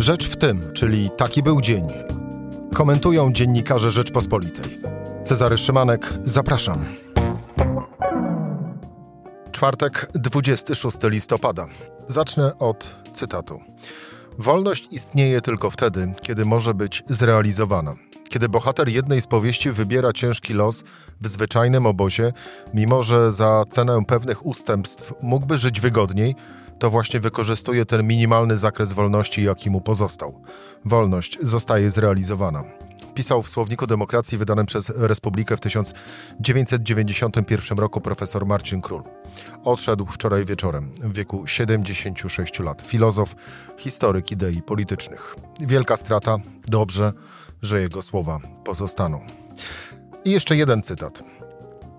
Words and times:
Rzecz 0.00 0.28
w 0.28 0.36
tym, 0.36 0.72
czyli 0.72 1.10
taki 1.16 1.42
był 1.42 1.60
dzień. 1.60 1.86
Komentują 2.74 3.32
dziennikarze 3.32 3.90
Rzeczpospolitej. 3.90 4.78
Cezary 5.24 5.58
Szymanek, 5.58 6.12
zapraszam. 6.24 6.84
Czwartek, 9.52 10.10
26 10.14 10.96
listopada. 11.02 11.66
Zacznę 12.08 12.58
od 12.58 12.96
cytatu. 13.12 13.60
Wolność 14.38 14.88
istnieje 14.90 15.40
tylko 15.40 15.70
wtedy, 15.70 16.14
kiedy 16.22 16.44
może 16.44 16.74
być 16.74 17.02
zrealizowana. 17.08 17.94
Kiedy 18.30 18.48
bohater 18.48 18.88
jednej 18.88 19.20
z 19.20 19.26
powieści 19.26 19.72
wybiera 19.72 20.12
ciężki 20.12 20.54
los 20.54 20.84
w 21.20 21.28
zwyczajnym 21.28 21.86
obozie, 21.86 22.32
mimo 22.74 23.02
że 23.02 23.32
za 23.32 23.64
cenę 23.70 24.04
pewnych 24.06 24.46
ustępstw 24.46 25.12
mógłby 25.22 25.58
żyć 25.58 25.80
wygodniej, 25.80 26.36
to 26.80 26.90
właśnie 26.90 27.20
wykorzystuje 27.20 27.86
ten 27.86 28.06
minimalny 28.06 28.56
zakres 28.56 28.92
wolności, 28.92 29.44
jaki 29.44 29.70
mu 29.70 29.80
pozostał. 29.80 30.40
Wolność 30.84 31.38
zostaje 31.42 31.90
zrealizowana. 31.90 32.64
Pisał 33.14 33.42
w 33.42 33.48
Słowniku 33.48 33.86
Demokracji 33.86 34.38
wydanym 34.38 34.66
przez 34.66 34.92
Republikę 34.96 35.56
w 35.56 35.60
1991 35.60 37.78
roku 37.78 38.00
profesor 38.00 38.46
Marcin 38.46 38.80
Król. 38.80 39.02
Odszedł 39.64 40.06
wczoraj 40.06 40.44
wieczorem, 40.44 40.92
w 41.02 41.12
wieku 41.12 41.46
76 41.46 42.60
lat. 42.60 42.82
Filozof, 42.82 43.34
historyk 43.78 44.32
idei 44.32 44.62
politycznych. 44.62 45.36
Wielka 45.60 45.96
strata, 45.96 46.36
dobrze, 46.66 47.12
że 47.62 47.80
jego 47.80 48.02
słowa 48.02 48.40
pozostaną. 48.64 49.20
I 50.24 50.30
jeszcze 50.30 50.56
jeden 50.56 50.82
cytat. 50.82 51.22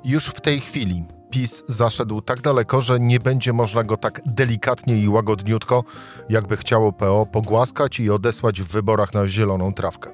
Już 0.04 0.28
w 0.28 0.42
tej 0.42 0.62
chwili 0.62 1.06
PiS 1.32 1.64
zaszedł 1.68 2.22
tak 2.22 2.42
daleko, 2.42 2.82
że 2.82 3.00
nie 3.00 3.20
będzie 3.20 3.54
można 3.54 3.84
go 3.84 3.98
tak 3.98 4.22
delikatnie 4.26 4.98
i 4.98 5.10
łagodniutko, 5.10 5.84
jakby 6.30 6.58
chciało 6.58 6.94
PO, 6.94 7.26
pogłaskać 7.32 8.00
i 8.00 8.10
odesłać 8.10 8.62
w 8.62 8.68
wyborach 8.68 9.14
na 9.14 9.28
zieloną 9.28 9.74
trawkę. 9.74 10.10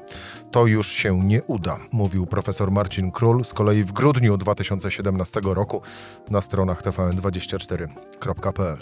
To 0.51 0.66
już 0.66 0.88
się 0.88 1.19
nie 1.19 1.44
uda, 1.44 1.80
mówił 1.91 2.25
profesor 2.25 2.72
Marcin 2.72 3.11
Król 3.11 3.45
z 3.45 3.53
kolei 3.53 3.83
w 3.83 3.91
grudniu 3.91 4.38
2017 4.38 5.41
roku 5.44 5.81
na 6.30 6.41
stronach 6.41 6.83
tvn24.pl. 6.83 8.77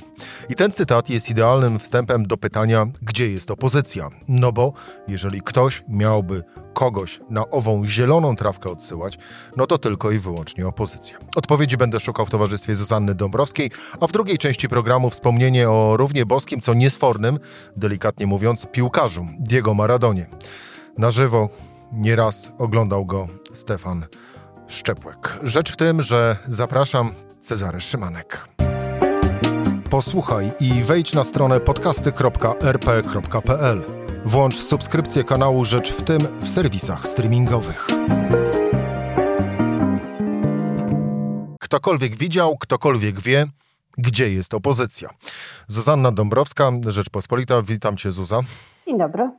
I 0.50 0.56
ten 0.56 0.72
cytat 0.72 1.10
jest 1.10 1.30
idealnym 1.30 1.80
wstępem 1.80 2.28
do 2.28 2.38
pytania, 2.38 2.88
gdzie 3.02 3.32
jest 3.32 3.52
opozycja. 3.52 4.10
No 4.28 4.52
bo 4.52 4.74
jeżeli 5.08 5.42
ktoś 5.42 5.84
miałby 5.88 6.44
kogoś 6.74 7.20
na 7.30 7.50
ową 7.50 7.86
zieloną 7.88 8.36
trawkę 8.36 8.70
odsyłać, 8.70 9.18
no 9.58 9.68
to 9.68 9.78
tylko 9.78 10.12
i 10.12 10.20
wyłącznie 10.20 10.68
opozycja. 10.68 11.18
Odpowiedzi 11.36 11.78
będę 11.78 12.00
szukał 12.00 12.26
w 12.26 12.30
towarzystwie 12.30 12.76
Zuzanny 12.76 13.16
Dąbrowskiej, 13.16 13.72
a 14.00 14.08
w 14.08 14.12
drugiej 14.12 14.38
części 14.38 14.70
programu 14.70 15.10
wspomnienie 15.10 15.70
o 15.70 15.98
równie 15.98 16.26
boskim, 16.26 16.62
co 16.62 16.74
niesfornym, 16.74 17.40
delikatnie 17.78 18.28
mówiąc, 18.28 18.68
piłkarzu 18.72 19.28
Diego 19.40 19.74
Maradonie. 19.74 20.28
Na 20.98 21.12
żywo 21.12 21.50
nieraz 21.92 22.52
oglądał 22.58 23.06
go 23.06 23.28
Stefan 23.54 24.06
Szczepłek. 24.68 25.40
Rzecz 25.44 25.72
w 25.72 25.76
tym, 25.76 26.02
że 26.02 26.38
zapraszam 26.48 27.12
Cezary 27.40 27.82
Szymanek. 27.82 28.48
Posłuchaj 29.90 30.52
i 30.60 30.84
wejdź 30.84 31.14
na 31.14 31.24
stronę 31.24 31.60
podcasty.rp.pl. 31.60 33.82
Włącz 34.26 34.56
subskrypcję 34.56 35.24
kanału 35.24 35.66
Rzecz 35.66 35.92
w 35.92 36.04
tym 36.04 36.22
w 36.40 36.50
serwisach 36.50 37.08
streamingowych. 37.08 37.88
Ktokolwiek 41.60 42.18
widział, 42.18 42.58
ktokolwiek 42.58 43.22
wie, 43.22 43.46
gdzie 43.98 44.32
jest 44.32 44.54
opozycja. 44.54 45.10
Zuzanna 45.68 46.12
Dąbrowska, 46.12 46.72
Rzeczpospolita. 46.88 47.62
Witam 47.62 47.98
cię, 47.98 48.12
Zuza. 48.12 48.40
Dzień 48.88 48.98
dobry 48.98 49.30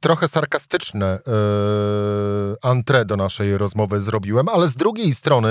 trochę 0.00 0.28
sarkastyczne 0.28 1.18
yy, 1.26 3.04
do 3.04 3.16
naszej 3.16 3.58
rozmowy 3.58 4.00
zrobiłem, 4.00 4.48
ale 4.48 4.68
z 4.68 4.76
drugiej 4.76 5.14
strony 5.14 5.48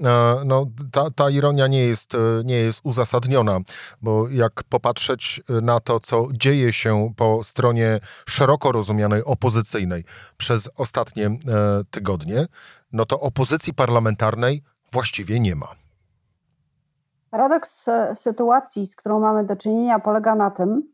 e, 0.00 0.36
no, 0.44 0.66
ta, 0.92 1.10
ta 1.10 1.30
ironia 1.30 1.66
nie 1.66 1.86
jest, 1.86 2.14
e, 2.14 2.18
nie 2.44 2.54
jest 2.54 2.80
uzasadniona, 2.82 3.58
bo 4.02 4.28
jak 4.28 4.64
popatrzeć 4.64 5.42
na 5.62 5.80
to, 5.80 6.00
co 6.00 6.28
dzieje 6.32 6.72
się 6.72 7.12
po 7.16 7.44
stronie 7.44 8.00
szeroko 8.26 8.72
rozumianej 8.72 9.24
opozycyjnej 9.24 10.04
przez 10.36 10.70
ostatnie 10.76 11.30
tygodnie, 11.90 12.46
no 12.92 13.06
to 13.06 13.20
opozycji 13.20 13.74
parlamentarnej 13.74 14.62
właściwie 14.92 15.40
nie 15.40 15.54
ma. 15.54 15.68
Paradoks 17.30 17.86
sytuacji, 18.14 18.86
z 18.86 18.96
którą 18.96 19.20
mamy 19.20 19.44
do 19.44 19.56
czynienia, 19.56 19.98
polega 19.98 20.34
na 20.34 20.50
tym, 20.50 20.91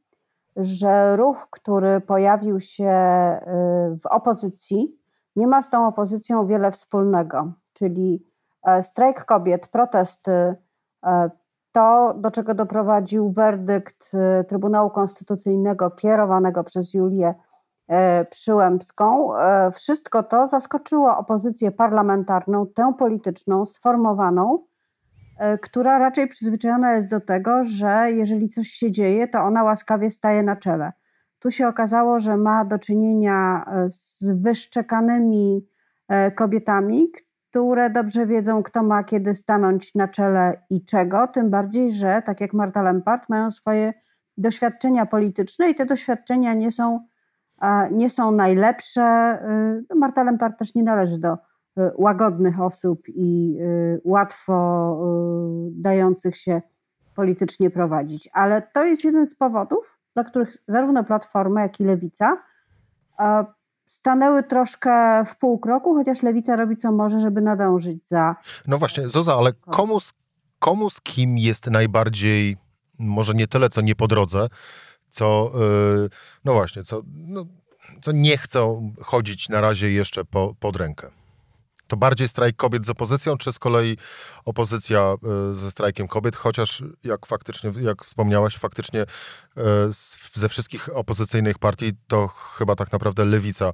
że 0.58 1.16
ruch, 1.16 1.48
który 1.50 2.00
pojawił 2.00 2.60
się 2.60 2.90
y, 2.92 3.98
w 3.98 4.06
opozycji, 4.10 4.98
nie 5.36 5.46
ma 5.46 5.62
z 5.62 5.70
tą 5.70 5.86
opozycją 5.86 6.46
wiele 6.46 6.70
wspólnego, 6.70 7.52
czyli 7.72 8.26
e, 8.62 8.82
strajk 8.82 9.24
kobiet, 9.24 9.68
protesty, 9.68 10.54
e, 11.06 11.30
to, 11.72 12.14
do 12.16 12.30
czego 12.30 12.54
doprowadził 12.54 13.32
werdykt 13.32 14.10
e, 14.14 14.44
Trybunału 14.44 14.90
Konstytucyjnego 14.90 15.90
kierowanego 15.90 16.64
przez 16.64 16.94
Julię 16.94 17.34
Przyłębską, 18.30 19.30
wszystko 19.72 20.22
to 20.22 20.46
zaskoczyło 20.46 21.18
opozycję 21.18 21.70
parlamentarną, 21.70 22.66
tę 22.66 22.94
polityczną, 22.98 23.66
sformowaną 23.66 24.58
E, 24.58 24.67
która 25.62 25.98
raczej 25.98 26.28
przyzwyczajona 26.28 26.92
jest 26.92 27.10
do 27.10 27.20
tego, 27.20 27.64
że 27.64 28.08
jeżeli 28.10 28.48
coś 28.48 28.68
się 28.68 28.92
dzieje, 28.92 29.28
to 29.28 29.40
ona 29.40 29.64
łaskawie 29.64 30.10
staje 30.10 30.42
na 30.42 30.56
czele. 30.56 30.92
Tu 31.38 31.50
się 31.50 31.68
okazało, 31.68 32.20
że 32.20 32.36
ma 32.36 32.64
do 32.64 32.78
czynienia 32.78 33.64
e, 33.66 33.90
z 33.90 34.24
wyszczekanymi 34.42 35.66
e, 36.08 36.30
kobietami, 36.30 37.08
które 37.50 37.90
dobrze 37.90 38.26
wiedzą, 38.26 38.62
kto 38.62 38.82
ma 38.82 39.04
kiedy 39.04 39.34
stanąć 39.34 39.94
na 39.94 40.08
czele 40.08 40.62
i 40.70 40.84
czego, 40.84 41.28
tym 41.28 41.50
bardziej, 41.50 41.94
że 41.94 42.22
tak 42.26 42.40
jak 42.40 42.52
Marta 42.52 42.82
Lempart, 42.82 43.28
mają 43.28 43.50
swoje 43.50 43.94
doświadczenia 44.36 45.06
polityczne 45.06 45.70
i 45.70 45.74
te 45.74 45.86
doświadczenia 45.86 46.54
nie 46.54 46.72
są, 46.72 47.06
nie 47.90 48.10
są 48.10 48.32
najlepsze. 48.32 49.38
Marta 49.94 50.22
Lempart 50.22 50.58
też 50.58 50.74
nie 50.74 50.82
należy 50.82 51.18
do 51.18 51.38
łagodnych 51.96 52.60
osób 52.60 53.02
i 53.08 53.56
y, 53.60 54.00
łatwo 54.04 54.54
y, 55.68 55.70
dających 55.82 56.36
się 56.36 56.62
politycznie 57.14 57.70
prowadzić. 57.70 58.28
Ale 58.32 58.62
to 58.74 58.84
jest 58.84 59.04
jeden 59.04 59.26
z 59.26 59.34
powodów, 59.34 59.98
dla 60.14 60.24
których 60.24 60.52
zarówno 60.68 61.04
Platforma, 61.04 61.62
jak 61.62 61.80
i 61.80 61.84
Lewica 61.84 62.42
stanęły 63.86 64.42
troszkę 64.42 65.24
w 65.24 65.36
pół 65.36 65.58
kroku, 65.58 65.94
chociaż 65.94 66.22
Lewica 66.22 66.56
robi 66.56 66.76
co 66.76 66.92
może, 66.92 67.20
żeby 67.20 67.40
nadążyć 67.40 68.08
za. 68.08 68.36
No 68.66 68.78
właśnie, 68.78 69.08
Zoza, 69.08 69.34
ale 69.34 69.52
komu, 69.52 69.98
komu 70.58 70.90
z 70.90 71.00
kim 71.00 71.38
jest 71.38 71.66
najbardziej, 71.66 72.56
może 72.98 73.34
nie 73.34 73.46
tyle, 73.46 73.70
co 73.70 73.80
nie 73.80 73.94
po 73.94 74.08
drodze, 74.08 74.46
co, 75.08 75.52
no 76.44 76.52
właśnie, 76.52 76.82
co, 76.82 77.02
no, 77.14 77.46
co 78.02 78.12
nie 78.12 78.38
chcą 78.38 78.92
chodzić 79.00 79.48
na 79.48 79.60
razie 79.60 79.90
jeszcze 79.90 80.24
po, 80.24 80.54
pod 80.60 80.76
rękę? 80.76 81.08
To 81.88 81.96
bardziej 81.96 82.28
strajk 82.28 82.56
kobiet 82.56 82.86
z 82.86 82.90
opozycją, 82.90 83.36
czy 83.36 83.52
z 83.52 83.58
kolei 83.58 83.96
opozycja 84.44 85.00
e, 85.00 85.54
ze 85.54 85.70
strajkiem 85.70 86.08
kobiet? 86.08 86.36
Chociaż, 86.36 86.82
jak 87.04 87.26
faktycznie, 87.26 87.70
jak 87.80 88.04
wspomniałaś, 88.04 88.56
faktycznie 88.56 89.00
e, 89.00 89.06
ze 90.34 90.48
wszystkich 90.48 90.96
opozycyjnych 90.96 91.58
partii 91.58 91.92
to 92.08 92.28
chyba 92.28 92.76
tak 92.76 92.92
naprawdę 92.92 93.24
lewica 93.24 93.72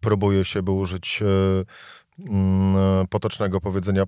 próbuje 0.00 0.44
się, 0.44 0.62
by 0.62 0.70
użyć 0.70 1.22
e, 1.22 1.26
mm, 2.30 3.06
potocznego 3.06 3.60
powiedzenia, 3.60 4.04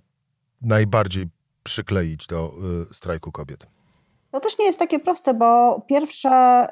najbardziej 0.62 1.26
przykleić 1.62 2.26
do 2.26 2.52
strajku 2.92 3.32
kobiet. 3.32 3.66
To 4.30 4.40
też 4.40 4.58
nie 4.58 4.64
jest 4.64 4.78
takie 4.78 4.98
proste, 4.98 5.34
bo 5.34 5.80
pierwsze 5.88 6.66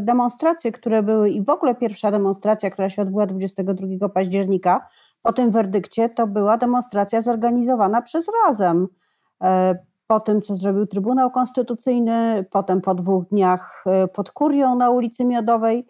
demonstracje, 0.00 0.72
które 0.72 1.02
były 1.02 1.30
i 1.30 1.42
w 1.44 1.48
ogóle 1.48 1.74
pierwsza 1.74 2.10
demonstracja, 2.10 2.70
która 2.70 2.90
się 2.90 3.02
odbyła 3.02 3.26
22 3.26 4.08
października, 4.08 4.88
po 5.22 5.32
tym 5.32 5.50
werdykcie 5.50 6.08
to 6.08 6.26
była 6.26 6.56
demonstracja 6.56 7.20
zorganizowana 7.20 8.02
przez 8.02 8.26
Razem. 8.46 8.88
E, 9.42 9.78
po 10.06 10.20
tym, 10.20 10.42
co 10.42 10.56
zrobił 10.56 10.86
Trybunał 10.86 11.30
Konstytucyjny, 11.30 12.44
potem 12.50 12.80
po 12.80 12.94
dwóch 12.94 13.24
dniach 13.28 13.84
e, 13.86 14.08
pod 14.08 14.30
Kurią 14.30 14.74
na 14.74 14.90
ulicy 14.90 15.24
Miodowej. 15.24 15.86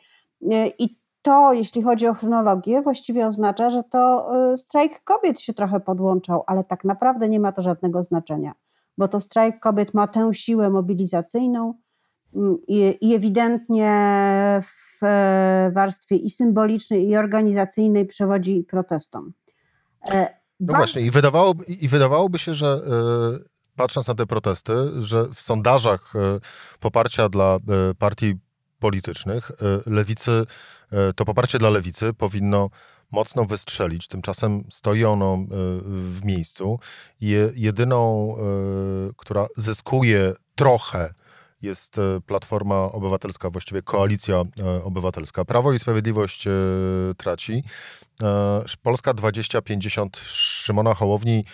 E, 0.50 0.67
I 0.67 1.00
to, 1.23 1.53
jeśli 1.53 1.82
chodzi 1.82 2.06
o 2.06 2.15
chronologię, 2.15 2.82
właściwie 2.82 3.27
oznacza, 3.27 3.71
że 3.71 3.82
to 3.85 4.31
strajk 4.56 5.05
kobiet 5.05 5.41
się 5.41 5.55
trochę 5.55 5.81
podłączał, 5.81 6.44
ale 6.47 6.65
tak 6.65 6.85
naprawdę 6.85 7.29
nie 7.29 7.41
ma 7.41 7.53
to 7.53 7.62
żadnego 7.62 8.03
znaczenia, 8.03 8.53
bo 8.99 9.09
to 9.09 9.21
strajk 9.21 9.61
kobiet 9.61 9.94
ma 9.94 10.06
tę 10.06 10.35
siłę 10.35 10.71
mobilizacyjną 10.71 11.75
mm, 12.35 12.59
i, 12.69 13.15
ewidentnie 13.15 13.93
e, 15.02 15.70
warstwie 15.75 16.17
i 16.17 16.31
symbolicznej, 16.31 17.08
i 17.08 17.17
organizacyjnej 17.17 18.06
przewodzi 18.06 18.67
protestom. 18.69 19.32
E, 20.11 20.41
no 20.61 20.75
właśnie, 20.75 21.02
i, 21.02 21.11
wydawało, 21.11 21.55
i 21.69 21.88
wydawałoby 21.88 22.38
się, 22.38 22.55
że 22.55 22.67
e, 22.67 23.50
patrząc 23.76 24.08
na 24.08 24.14
te 24.14 24.26
protesty, 24.26 24.73
że 24.99 25.29
w 25.35 25.41
sondażach 25.41 26.12
poparcia 26.81 27.29
dla 27.29 27.58
partii 27.99 28.35
politycznych 28.79 29.52
lewicy, 29.87 30.47
to 31.17 31.25
poparcie 31.25 31.58
dla 31.58 31.70
lewicy 31.70 32.12
powinno 32.12 32.70
mocno 33.11 33.44
wystrzelić. 33.44 34.08
Tymczasem 34.08 34.64
stoi 34.70 35.05
ono 35.05 35.38
w 35.82 36.25
miejscu. 36.25 36.79
Je, 37.20 37.53
jedyną, 37.55 38.35
która 39.17 39.46
zyskuje 39.56 40.35
trochę 40.55 41.14
jest 41.62 41.99
e, 41.99 42.21
Platforma 42.27 42.93
Obywatelska, 42.93 43.51
właściwie 43.51 43.83
Koalicja 43.83 44.37
e, 44.37 44.85
Obywatelska. 44.85 45.45
Prawo 45.45 45.73
i 45.73 45.79
Sprawiedliwość 45.79 46.47
e, 46.47 46.51
traci. 47.17 47.65
Polska 48.83 49.15
2050 49.15 50.17
Szymona 50.27 50.95
Hołowni 50.95 51.45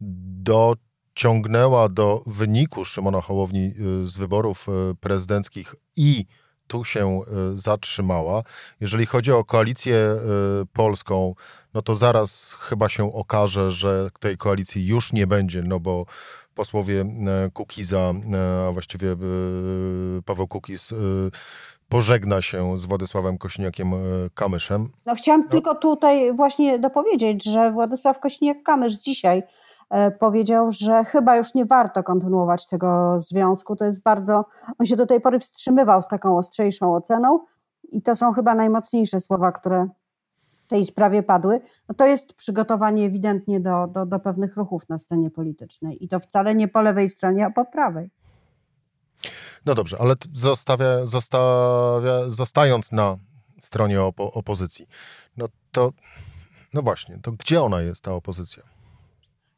dociągnęła 0.00 1.88
do 1.88 2.22
wyniku 2.26 2.84
Szymona 2.84 3.20
Hołowni 3.20 3.74
z 4.04 4.16
wyborów 4.16 4.66
prezydenckich 5.00 5.74
i 5.96 6.26
tu 6.66 6.84
się 6.84 7.20
zatrzymała. 7.54 8.42
Jeżeli 8.80 9.06
chodzi 9.06 9.32
o 9.32 9.44
koalicję 9.44 10.16
polską, 10.72 11.34
no 11.74 11.82
to 11.82 11.96
zaraz 11.96 12.56
chyba 12.60 12.88
się 12.88 13.14
okaże, 13.14 13.70
że 13.70 14.08
tej 14.20 14.36
koalicji 14.36 14.86
już 14.86 15.12
nie 15.12 15.26
będzie, 15.26 15.62
no 15.62 15.80
bo 15.80 16.06
posłowie 16.54 17.00
e, 17.00 17.50
Kukiza, 17.50 18.12
e, 18.32 18.66
a 18.68 18.72
właściwie 18.72 19.12
e, 19.12 19.16
Paweł 20.24 20.48
Kukiz 20.48 20.94
pożegna 21.88 22.42
się 22.42 22.78
z 22.78 22.84
Władysławem 22.84 23.38
Kośniakiem-Kamyszem. 23.38 24.86
No 25.06 25.14
chciałam 25.14 25.42
no. 25.42 25.50
tylko 25.50 25.74
tutaj 25.74 26.34
właśnie 26.34 26.78
dopowiedzieć, 26.78 27.44
że 27.44 27.72
Władysław 27.72 28.20
Kośniak-Kamysz 28.20 29.02
dzisiaj 29.02 29.42
powiedział, 30.20 30.72
że 30.72 31.04
chyba 31.04 31.36
już 31.36 31.54
nie 31.54 31.64
warto 31.64 32.02
kontynuować 32.02 32.68
tego 32.68 33.20
związku. 33.20 33.76
To 33.76 33.84
jest 33.84 34.02
bardzo. 34.02 34.44
On 34.78 34.86
się 34.86 34.96
do 34.96 35.06
tej 35.06 35.20
pory 35.20 35.38
wstrzymywał 35.38 36.02
z 36.02 36.08
taką 36.08 36.38
ostrzejszą 36.38 36.94
oceną, 36.94 37.40
i 37.94 38.02
to 38.02 38.16
są 38.16 38.32
chyba 38.32 38.54
najmocniejsze 38.54 39.20
słowa, 39.20 39.52
które 39.52 39.88
tej 40.74 40.84
sprawie 40.84 41.22
padły, 41.22 41.60
no 41.88 41.94
to 41.94 42.06
jest 42.06 42.34
przygotowanie 42.34 43.06
ewidentnie 43.06 43.60
do, 43.60 43.86
do, 43.86 44.06
do 44.06 44.18
pewnych 44.18 44.56
ruchów 44.56 44.88
na 44.88 44.98
scenie 44.98 45.30
politycznej. 45.30 46.04
I 46.04 46.08
to 46.08 46.20
wcale 46.20 46.54
nie 46.54 46.68
po 46.68 46.82
lewej 46.82 47.08
stronie, 47.08 47.46
a 47.46 47.50
po 47.50 47.64
prawej. 47.64 48.10
No 49.66 49.74
dobrze, 49.74 49.96
ale 50.00 50.14
zostawia, 50.32 51.06
zostawia, 51.06 52.30
zostając 52.30 52.92
na 52.92 53.16
stronie 53.60 54.02
opo 54.02 54.32
opozycji, 54.32 54.86
no 55.36 55.48
to 55.72 55.92
no 56.74 56.82
właśnie, 56.82 57.18
to 57.22 57.32
gdzie 57.32 57.62
ona 57.62 57.80
jest, 57.80 58.04
ta 58.04 58.12
opozycja? 58.12 58.62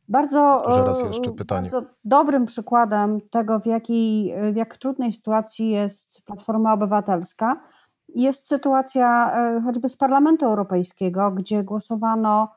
Bardzo, 0.09 0.63
raz 0.87 1.01
jeszcze 1.03 1.33
pytanie. 1.33 1.71
bardzo 1.71 1.91
dobrym 2.05 2.47
przykładem 2.47 3.21
tego, 3.31 3.61
w, 3.61 3.67
jakiej, 3.67 4.35
w 4.53 4.57
jak 4.57 4.77
trudnej 4.77 5.13
sytuacji 5.13 5.71
jest 5.71 6.23
Platforma 6.25 6.73
Obywatelska, 6.73 7.61
jest 8.23 8.49
sytuacja 8.49 9.33
e, 9.37 9.61
choćby 9.61 9.89
z 9.89 9.97
Parlamentu 9.97 10.47
Europejskiego, 10.47 11.31
gdzie 11.31 11.65
głosowano 11.65 12.49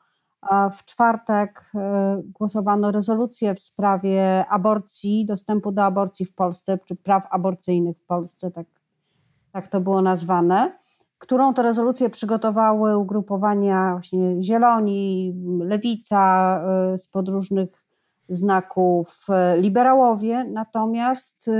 w 0.76 0.84
czwartek 0.84 1.70
e, 1.74 2.22
głosowano 2.24 2.90
rezolucję 2.90 3.54
w 3.54 3.60
sprawie 3.60 4.44
aborcji, 4.48 5.26
dostępu 5.26 5.72
do 5.72 5.84
aborcji 5.84 6.26
w 6.26 6.34
Polsce, 6.34 6.78
czy 6.84 6.96
praw 6.96 7.26
aborcyjnych 7.30 7.98
w 7.98 8.04
Polsce, 8.04 8.50
tak, 8.50 8.66
tak 9.52 9.68
to 9.68 9.80
było 9.80 10.02
nazwane, 10.02 10.78
którą 11.18 11.54
to 11.54 11.62
rezolucję 11.62 12.10
przygotowały 12.10 12.98
ugrupowania 12.98 13.92
właśnie 13.92 14.42
Zieloni, 14.42 15.34
Lewica, 15.58 16.60
e, 16.94 16.98
z 16.98 17.06
podróżnych 17.06 17.68
znaków 18.28 19.26
liberałowie, 19.56 20.44
natomiast 20.44 21.50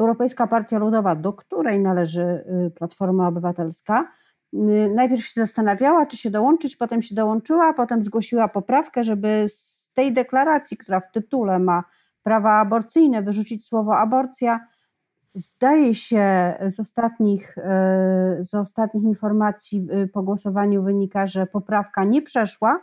Europejska 0.00 0.46
Partia 0.46 0.78
Ludowa, 0.78 1.14
do 1.14 1.32
której 1.32 1.80
należy 1.80 2.44
y, 2.66 2.70
Platforma 2.70 3.28
Obywatelska, 3.28 4.12
y, 4.54 4.58
najpierw 4.94 5.24
się 5.24 5.40
zastanawiała, 5.40 6.06
czy 6.06 6.16
się 6.16 6.30
dołączyć, 6.30 6.76
potem 6.76 7.02
się 7.02 7.14
dołączyła, 7.14 7.72
potem 7.72 8.02
zgłosiła 8.02 8.48
poprawkę, 8.48 9.04
żeby 9.04 9.44
z 9.48 9.90
tej 9.94 10.12
deklaracji, 10.12 10.76
która 10.76 11.00
w 11.00 11.12
tytule 11.12 11.58
ma 11.58 11.84
prawa 12.22 12.52
aborcyjne, 12.52 13.22
wyrzucić 13.22 13.66
słowo 13.66 13.96
aborcja. 13.96 14.60
Zdaje 15.34 15.94
się 15.94 16.54
z 16.70 16.80
ostatnich, 16.80 17.58
y, 17.58 17.62
z 18.44 18.54
ostatnich 18.54 19.04
informacji 19.04 19.88
po 20.12 20.22
głosowaniu 20.22 20.82
wynika, 20.82 21.26
że 21.26 21.46
poprawka 21.46 22.04
nie 22.04 22.22
przeszła, 22.22 22.80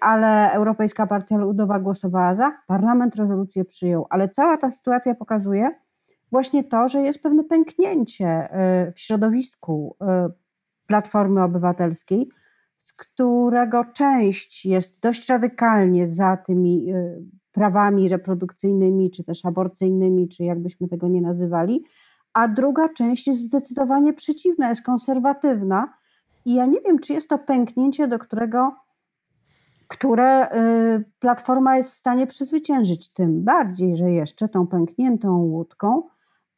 ale 0.00 0.52
Europejska 0.52 1.06
Partia 1.06 1.36
Ludowa 1.36 1.78
głosowała 1.78 2.34
za, 2.34 2.52
parlament 2.66 3.16
rezolucję 3.16 3.64
przyjął, 3.64 4.06
ale 4.10 4.28
cała 4.28 4.56
ta 4.56 4.70
sytuacja 4.70 5.14
pokazuje, 5.14 5.70
właśnie 6.32 6.64
to, 6.64 6.88
że 6.88 7.02
jest 7.02 7.22
pewne 7.22 7.44
pęknięcie 7.44 8.48
y, 8.88 8.92
w 8.92 9.00
środowisku 9.00 9.96
y, 10.02 10.06
Platformy 10.86 11.42
Obywatelskiej, 11.42 12.28
z 12.76 12.92
którego 12.92 13.84
część 13.84 14.66
jest 14.66 15.00
dość 15.00 15.28
radykalnie 15.28 16.06
za 16.06 16.36
tymi 16.36 16.92
y, 16.94 17.22
prawami 17.52 18.08
reprodukcyjnymi, 18.08 19.10
czy 19.10 19.24
też 19.24 19.44
aborcyjnymi, 19.44 20.28
czy 20.28 20.44
jakbyśmy 20.44 20.88
tego 20.88 21.08
nie 21.08 21.20
nazywali, 21.20 21.84
a 22.32 22.48
druga 22.48 22.88
część 22.88 23.26
jest 23.26 23.40
zdecydowanie 23.40 24.12
przeciwna, 24.12 24.68
jest 24.68 24.82
konserwatywna. 24.82 25.94
I 26.44 26.54
ja 26.54 26.66
nie 26.66 26.80
wiem, 26.80 26.98
czy 26.98 27.12
jest 27.12 27.28
to 27.28 27.38
pęknięcie, 27.38 28.08
do 28.08 28.18
którego 28.18 28.72
które 29.88 30.48
Platforma 31.18 31.76
jest 31.76 31.90
w 31.90 31.94
stanie 31.94 32.26
przezwyciężyć. 32.26 33.12
Tym 33.12 33.44
bardziej, 33.44 33.96
że 33.96 34.10
jeszcze 34.10 34.48
tą 34.48 34.66
pękniętą 34.66 35.38
łódką 35.38 36.02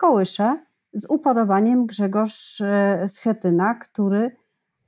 kołysze 0.04 0.64
z 0.92 1.06
upodobaniiem 1.08 1.86
Grzegorz 1.86 2.60
e, 2.60 3.06
Schetyna, 3.08 3.74
który 3.74 4.36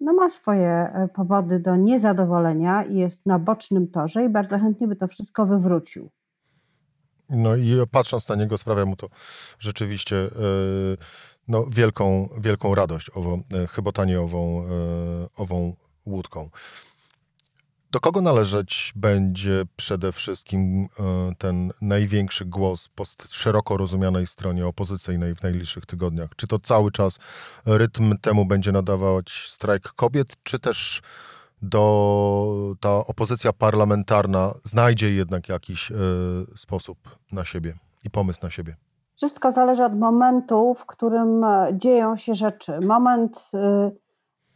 no, 0.00 0.12
ma 0.12 0.30
swoje 0.30 0.68
e, 0.68 1.08
powody 1.14 1.60
do 1.60 1.76
niezadowolenia 1.76 2.84
i 2.84 2.96
jest 2.96 3.26
na 3.26 3.38
bocznym 3.38 3.88
torze 3.88 4.24
i 4.24 4.28
bardzo 4.28 4.58
chętnie 4.58 4.88
by 4.88 4.96
to 4.96 5.08
wszystko 5.08 5.46
wywrócił. 5.46 6.10
No 7.30 7.56
i 7.56 7.72
patrząc 7.90 8.28
na 8.28 8.36
niego 8.36 8.58
sprawia 8.58 8.84
mu 8.84 8.96
to 8.96 9.08
rzeczywiście 9.58 10.16
e, 10.16 10.28
no, 11.48 11.66
wielką, 11.66 12.28
wielką 12.38 12.74
radość, 12.74 13.10
owo, 13.14 13.38
chybotanie 13.68 14.20
ową, 14.20 14.62
ową 15.36 15.76
łódką. 16.06 16.50
Do 17.90 18.00
kogo 18.00 18.20
należeć 18.20 18.92
będzie 18.96 19.64
przede 19.76 20.12
wszystkim 20.12 20.88
e, 21.00 21.34
ten 21.38 21.72
największy 21.80 22.44
głos 22.44 22.88
po 22.88 23.04
szeroko 23.30 23.76
rozumianej 23.76 24.26
stronie 24.26 24.66
opozycyjnej 24.66 25.34
w 25.34 25.42
najbliższych 25.42 25.86
tygodniach? 25.86 26.30
Czy 26.36 26.46
to 26.46 26.58
cały 26.58 26.92
czas 26.92 27.18
rytm 27.66 28.18
temu 28.18 28.44
będzie 28.44 28.72
nadawać 28.72 29.30
strajk 29.48 29.88
kobiet, 29.88 30.36
czy 30.42 30.58
też 30.58 31.02
do, 31.62 32.74
ta 32.80 32.90
opozycja 32.90 33.52
parlamentarna 33.52 34.54
znajdzie 34.62 35.10
jednak 35.10 35.48
jakiś 35.48 35.90
y, 35.90 35.94
sposób 36.56 36.98
na 37.32 37.44
siebie 37.44 37.74
i 38.04 38.10
pomysł 38.10 38.40
na 38.42 38.50
siebie? 38.50 38.76
Wszystko 39.16 39.52
zależy 39.52 39.84
od 39.84 39.98
momentu, 39.98 40.74
w 40.78 40.86
którym 40.86 41.44
dzieją 41.72 42.16
się 42.16 42.34
rzeczy. 42.34 42.80
Moment. 42.80 43.50
Y 43.54 44.05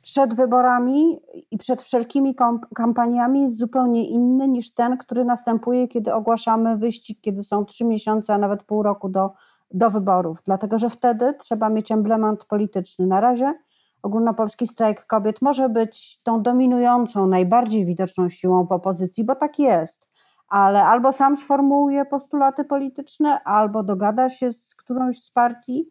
przed 0.03 0.35
wyborami 0.35 1.21
i 1.51 1.59
przed 1.59 1.83
wszelkimi 1.83 2.35
kampaniami 2.75 3.43
jest 3.43 3.59
zupełnie 3.59 4.09
inny 4.09 4.49
niż 4.49 4.75
ten, 4.75 4.99
który 4.99 5.25
następuje, 5.25 5.89
kiedy 5.89 6.15
ogłaszamy 6.15 6.77
wyścig, 6.77 7.19
kiedy 7.21 7.43
są 7.43 7.65
trzy 7.65 7.85
miesiące, 7.85 8.35
a 8.35 8.39
nawet 8.39 8.63
pół 8.63 8.83
roku 8.83 9.09
do, 9.09 9.31
do 9.71 9.91
wyborów. 9.91 10.39
Dlatego, 10.45 10.79
że 10.79 10.91
wtedy 10.91 11.35
trzeba 11.35 11.69
mieć 11.69 11.93
emblemat 11.93 12.45
polityczny. 12.45 13.07
Na 13.07 13.21
razie 13.21 13.55
ogólnopolski 14.03 14.67
strajk 14.67 15.07
kobiet 15.07 15.43
może 15.43 15.69
być 15.69 16.21
tą 16.23 16.43
dominującą, 16.43 17.27
najbardziej 17.27 17.85
widoczną 17.85 18.29
siłą 18.29 18.67
w 18.67 18.73
opozycji, 18.73 19.25
bo 19.25 19.35
tak 19.35 19.59
jest. 19.59 20.11
Ale 20.49 20.85
albo 20.85 21.13
sam 21.13 21.37
sformułuje 21.37 22.05
postulaty 22.05 22.65
polityczne, 22.65 23.41
albo 23.45 23.83
dogada 23.83 24.31
się 24.31 24.53
z 24.53 24.75
którąś 24.75 25.23
z 25.23 25.31
partii, 25.31 25.91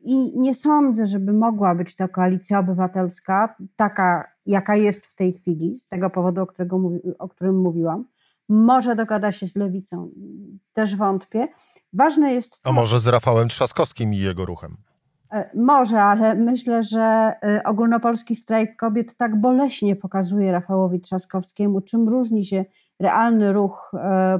I 0.00 0.38
nie 0.38 0.54
sądzę, 0.54 1.06
żeby 1.06 1.32
mogła 1.32 1.74
być 1.74 1.96
to 1.96 2.08
koalicja 2.08 2.58
obywatelska, 2.58 3.56
taka 3.76 4.32
jaka 4.46 4.76
jest 4.76 5.06
w 5.06 5.14
tej 5.14 5.32
chwili, 5.32 5.76
z 5.76 5.88
tego 5.88 6.10
powodu, 6.10 6.42
o, 6.42 6.46
którego, 6.46 6.80
o 7.18 7.28
którym 7.28 7.60
mówiłam. 7.60 8.04
Może 8.48 8.96
dogada 8.96 9.32
się 9.32 9.46
z 9.46 9.56
lewicą, 9.56 10.10
też 10.72 10.96
wątpię. 10.96 11.48
Ważne 11.92 12.34
jest. 12.34 12.62
To, 12.62 12.70
A 12.70 12.72
może 12.72 13.00
z 13.00 13.06
Rafałem 13.06 13.48
Trzaskowskim 13.48 14.14
i 14.14 14.18
jego 14.18 14.44
ruchem? 14.44 14.70
E, 15.32 15.50
może, 15.54 16.02
ale 16.02 16.34
myślę, 16.34 16.82
że 16.82 17.00
e, 17.42 17.62
ogólnopolski 17.64 18.36
strajk 18.36 18.76
kobiet 18.76 19.16
tak 19.16 19.40
boleśnie 19.40 19.96
pokazuje 19.96 20.52
Rafałowi 20.52 21.00
Trzaskowskiemu, 21.00 21.80
czym 21.80 22.08
różni 22.08 22.44
się 22.44 22.64
realny 23.00 23.52
ruch 23.52 23.92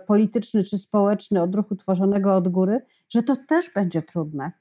polityczny 0.07 0.65
czy 0.65 0.79
społeczny 0.79 1.43
od 1.43 1.55
ruchu 1.55 1.77
tworzonego 1.77 2.37
od 2.37 2.49
góry, 2.49 2.81
że 3.11 3.23
to 3.23 3.37
też 3.49 3.71
będzie 3.75 4.03
trudne. 4.03 4.53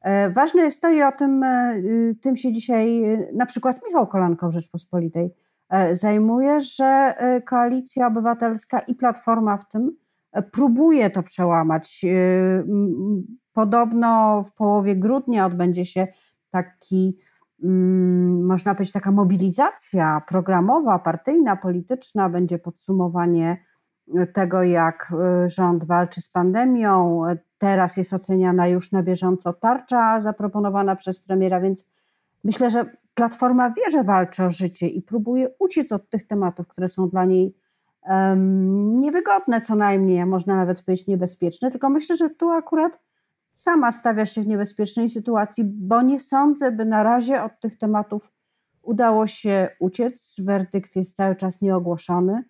E, 0.00 0.30
ważne 0.30 0.62
jest 0.62 0.82
to 0.82 0.90
i 0.90 1.02
o 1.02 1.12
tym, 1.12 1.42
e, 1.42 1.76
y, 1.76 2.16
tym 2.22 2.36
się 2.36 2.52
dzisiaj 2.52 3.04
y, 3.04 3.32
na 3.34 3.46
przykład 3.46 3.80
Michał 3.86 4.06
Kolanko 4.06 4.48
w 4.48 4.52
Rzeczpospolitej 4.52 5.34
e, 5.68 5.96
zajmuje, 5.96 6.60
że 6.60 7.14
Koalicja 7.46 8.06
Obywatelska 8.06 8.80
i 8.80 8.94
Platforma 8.94 9.56
w 9.56 9.68
tym 9.68 9.96
próbuje 10.52 11.10
to 11.10 11.22
przełamać. 11.22 12.04
podobno 13.52 14.42
w 14.42 14.52
połowie 14.52 14.96
grudnia 14.96 15.46
odbędzie 15.46 15.84
się 15.84 16.06
taki, 16.50 17.18
mm, 17.62 18.46
można 18.46 18.74
powiedzieć, 18.74 18.92
taka 18.92 19.10
mobilizacja 19.10 20.22
programowa, 20.28 20.98
partyjna, 20.98 21.56
polityczna, 21.56 22.28
będzie 22.28 22.58
podsumowanie 22.58 23.56
tego, 24.32 24.62
jak 24.62 25.12
y, 25.46 25.50
rząd 25.50 25.84
walczy 25.84 26.20
z 26.20 26.28
pandemią. 26.28 27.22
Teraz 27.58 27.96
jest 27.96 28.12
oceniana 28.12 28.66
już 28.66 28.92
na 28.92 29.02
bieżąco 29.02 29.52
tarcza 29.52 30.20
zaproponowana 30.20 30.96
przez 30.96 31.20
premiera, 31.20 31.60
więc 31.60 31.84
myślę, 32.44 32.70
że 32.70 32.84
Platforma 33.16 33.70
wie, 33.70 33.90
że 33.90 34.04
walczy 34.04 34.44
o 34.44 34.50
życie 34.50 34.88
i 34.88 35.02
próbuje 35.02 35.48
uciec 35.58 35.92
od 35.92 36.10
tych 36.10 36.26
tematów, 36.26 36.68
które 36.68 36.88
są 36.88 37.08
dla 37.08 37.24
niej 37.24 37.54
um, 38.02 39.00
niewygodne, 39.00 39.60
co 39.60 39.74
najmniej, 39.74 40.20
a 40.20 40.26
można 40.26 40.56
nawet 40.56 40.82
powiedzieć 40.82 41.06
niebezpieczne. 41.06 41.70
Tylko 41.70 41.90
myślę, 41.90 42.16
że 42.16 42.30
tu 42.30 42.50
akurat 42.50 42.98
sama 43.52 43.92
stawia 43.92 44.26
się 44.26 44.42
w 44.42 44.46
niebezpiecznej 44.46 45.10
sytuacji, 45.10 45.64
bo 45.64 46.02
nie 46.02 46.20
sądzę, 46.20 46.72
by 46.72 46.84
na 46.84 47.02
razie 47.02 47.42
od 47.42 47.60
tych 47.60 47.78
tematów 47.78 48.32
udało 48.82 49.26
się 49.26 49.68
uciec. 49.80 50.36
Werdykt 50.38 50.96
jest 50.96 51.16
cały 51.16 51.36
czas 51.36 51.60
nieogłoszony 51.60 52.44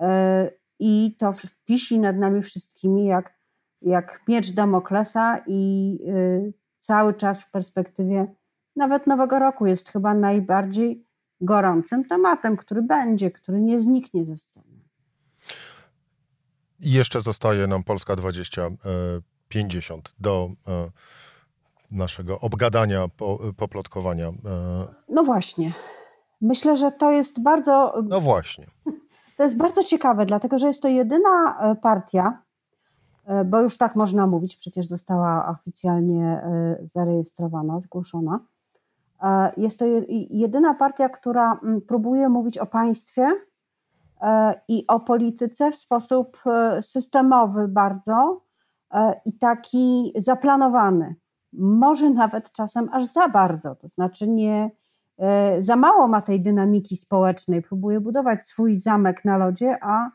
e, 0.00 0.50
i 0.84 1.16
to 1.18 1.34
wisi 1.68 1.98
nad 1.98 2.16
nami 2.16 2.42
wszystkimi 2.42 3.04
jak, 3.04 3.38
jak 3.82 4.20
miecz 4.28 4.52
Damoklesa 4.52 5.42
i 5.46 5.98
y, 6.08 6.52
cały 6.78 7.14
czas 7.14 7.42
w 7.42 7.50
perspektywie 7.50 8.34
nawet 8.76 9.06
Nowego 9.06 9.38
Roku 9.38 9.66
jest 9.66 9.88
chyba 9.88 10.14
najbardziej 10.14 11.06
gorącym 11.40 12.04
tematem, 12.04 12.56
który 12.56 12.82
będzie, 12.82 13.30
który 13.30 13.60
nie 13.60 13.80
zniknie 13.80 14.24
ze 14.24 14.36
sceny. 14.36 14.82
I 16.80 16.92
jeszcze 16.92 17.20
zostaje 17.20 17.66
nam 17.66 17.82
Polska 17.82 18.16
2050 18.16 20.14
do 20.18 20.50
e, 20.68 20.90
naszego 21.90 22.40
obgadania, 22.40 23.06
poplotkowania. 23.56 24.28
E. 24.28 24.32
No 25.08 25.24
właśnie. 25.24 25.72
Myślę, 26.40 26.76
że 26.76 26.92
to 26.92 27.10
jest 27.10 27.42
bardzo. 27.42 28.02
No 28.08 28.20
właśnie. 28.20 28.66
To 29.42 29.46
jest 29.46 29.56
bardzo 29.56 29.84
ciekawe, 29.84 30.26
dlatego 30.26 30.58
że 30.58 30.66
jest 30.66 30.82
to 30.82 30.88
jedyna 30.88 31.58
e, 31.60 31.74
partia, 31.74 32.42
bo 33.44 33.60
już 33.60 33.76
tak 33.76 33.96
można 33.96 34.26
mówić, 34.26 34.56
przecież 34.56 34.86
została 34.86 35.48
oficjalnie 35.48 36.42
zarejestrowana, 36.82 37.80
zgłoszona 37.80 38.40
E, 39.22 39.52
jest 39.56 39.78
to 39.78 39.84
jedyna 40.30 40.74
partia, 40.74 41.08
która 41.08 41.60
próbuje 41.88 42.28
mówić 42.28 42.58
o 42.58 42.66
państwie 42.66 43.28
e, 44.20 44.60
i 44.68 44.86
o 44.86 45.00
polityce 45.00 45.72
w 45.72 45.76
sposób 45.76 46.38
e, 46.46 46.82
systemowy 46.82 47.68
bardzo 47.68 48.42
i 49.24 49.38
taki 49.38 50.12
zaplanowany. 50.16 51.14
Może 51.52 52.10
nawet 52.10 52.52
czasem 52.52 52.88
aż 52.92 53.04
za 53.04 53.28
bardzo, 53.28 53.74
to 53.74 53.88
znaczy 53.88 54.28
nie 54.28 54.70
za 55.58 55.76
mało 55.76 56.08
ma 56.08 56.22
tej 56.22 56.40
dynamiki 56.40 56.96
społecznej, 56.96 57.62
próbuje 57.62 58.00
budować 58.00 58.46
swój 58.46 58.78
zamek 58.78 59.24
na 59.24 59.36
lodzie, 59.36 59.84
a 59.84 60.10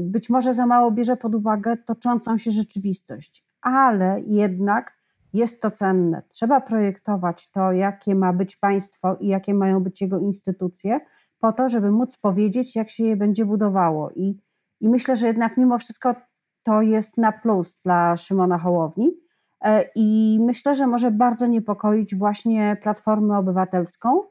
być 0.00 0.30
może 0.30 0.54
za 0.54 0.66
mało 0.66 0.90
bierze 0.90 1.16
pod 1.16 1.34
uwagę 1.34 1.76
toczącą 1.76 2.38
się 2.38 2.50
rzeczywistość. 2.50 3.44
Ale 3.60 4.20
jednak 4.26 5.02
jest 5.32 5.62
to 5.62 5.70
cenne. 5.70 6.22
Trzeba 6.28 6.60
projektować 6.60 7.50
to, 7.50 7.72
jakie 7.72 8.14
ma 8.14 8.32
być 8.32 8.56
państwo 8.56 9.16
i 9.20 9.28
jakie 9.28 9.54
mają 9.54 9.80
być 9.80 10.00
jego 10.00 10.18
instytucje, 10.18 11.00
po 11.38 11.52
to, 11.52 11.68
żeby 11.68 11.90
móc 11.90 12.16
powiedzieć, 12.16 12.76
jak 12.76 12.90
się 12.90 13.04
je 13.04 13.16
będzie 13.16 13.44
budowało. 13.44 14.10
I, 14.10 14.38
i 14.80 14.88
myślę, 14.88 15.16
że 15.16 15.26
jednak 15.26 15.56
mimo 15.56 15.78
wszystko 15.78 16.14
to 16.62 16.82
jest 16.82 17.16
na 17.16 17.32
plus 17.32 17.80
dla 17.84 18.16
Szymona 18.16 18.58
Hołowni. 18.58 19.21
E, 19.64 19.84
I 19.94 20.38
myślę, 20.42 20.74
że 20.74 20.86
może 20.86 21.10
bardzo 21.10 21.46
niepokoić 21.46 22.14
właśnie 22.14 22.76
Platformę 22.82 23.38
Obywatelską, 23.38 24.22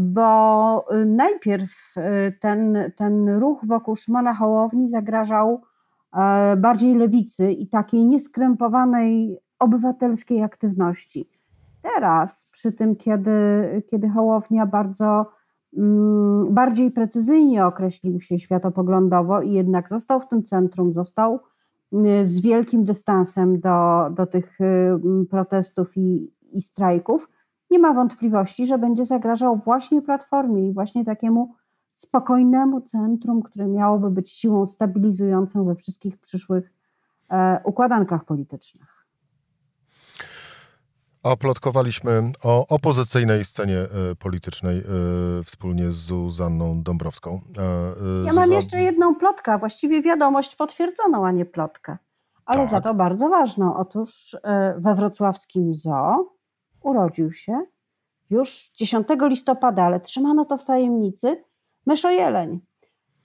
bo 0.00 0.86
y, 0.94 1.06
najpierw 1.06 1.94
y, 1.96 2.32
ten, 2.40 2.92
ten 2.96 3.28
ruch 3.28 3.60
wokół 3.66 3.96
Szymona 3.96 4.34
Hołowni 4.34 4.88
zagrażał 4.88 5.62
e, 6.16 6.56
bardziej 6.56 6.94
lewicy 6.94 7.52
i 7.52 7.68
takiej 7.68 8.06
nieskrępowanej 8.06 9.38
obywatelskiej 9.58 10.42
aktywności. 10.42 11.30
Teraz, 11.82 12.48
przy 12.52 12.72
tym, 12.72 12.96
kiedy, 12.96 13.32
kiedy 13.90 14.08
Hołownia 14.08 14.66
bardzo 14.66 15.26
mm, 15.76 16.54
bardziej 16.54 16.90
precyzyjnie 16.90 17.66
określił 17.66 18.20
się 18.20 18.38
światopoglądowo 18.38 19.42
i 19.42 19.52
jednak 19.52 19.88
został 19.88 20.20
w 20.20 20.28
tym 20.28 20.44
centrum, 20.44 20.92
został 20.92 21.40
z 22.22 22.40
wielkim 22.40 22.84
dystansem 22.84 23.60
do, 23.60 24.10
do 24.10 24.26
tych 24.26 24.60
y, 24.60 25.26
protestów 25.30 25.96
i, 25.96 26.30
i 26.52 26.62
strajków, 26.62 27.28
nie 27.70 27.78
ma 27.78 27.94
wątpliwości, 27.94 28.66
że 28.66 28.78
będzie 28.78 29.04
zagrażał 29.04 29.60
właśnie 29.64 30.02
Platformie 30.02 30.68
i 30.68 30.72
właśnie 30.72 31.04
takiemu 31.04 31.54
spokojnemu 31.90 32.80
centrum, 32.80 33.42
które 33.42 33.66
miałoby 33.66 34.10
być 34.10 34.30
siłą 34.30 34.66
stabilizującą 34.66 35.64
we 35.64 35.74
wszystkich 35.74 36.18
przyszłych 36.18 36.72
e, 37.30 37.60
układankach 37.64 38.24
politycznych. 38.24 38.93
A 41.24 41.36
plotkowaliśmy 41.36 42.32
o 42.42 42.66
opozycyjnej 42.66 43.44
scenie 43.44 43.78
e, 43.78 44.14
politycznej 44.14 44.78
e, 44.78 44.82
wspólnie 45.42 45.92
z 45.92 45.96
Zuzanną 45.96 46.82
Dąbrowską. 46.82 47.40
E, 48.22 48.26
ja 48.26 48.32
mam 48.32 48.52
jeszcze 48.52 48.82
jedną 48.82 49.14
plotkę, 49.14 49.58
właściwie 49.58 50.02
wiadomość 50.02 50.56
potwierdzoną, 50.56 51.26
a 51.26 51.32
nie 51.32 51.44
plotkę, 51.44 51.96
ale 52.46 52.60
tak. 52.60 52.68
za 52.68 52.80
to 52.80 52.94
bardzo 52.94 53.28
ważną. 53.28 53.76
Otóż 53.76 54.36
we 54.78 54.94
wrocławskim 54.94 55.74
zoo 55.74 56.34
urodził 56.82 57.32
się 57.32 57.60
już 58.30 58.70
10 58.74 59.06
listopada, 59.20 59.84
ale 59.84 60.00
trzymano 60.00 60.44
to 60.44 60.58
w 60.58 60.64
tajemnicy, 60.64 61.44
myszojeleń. 61.86 62.60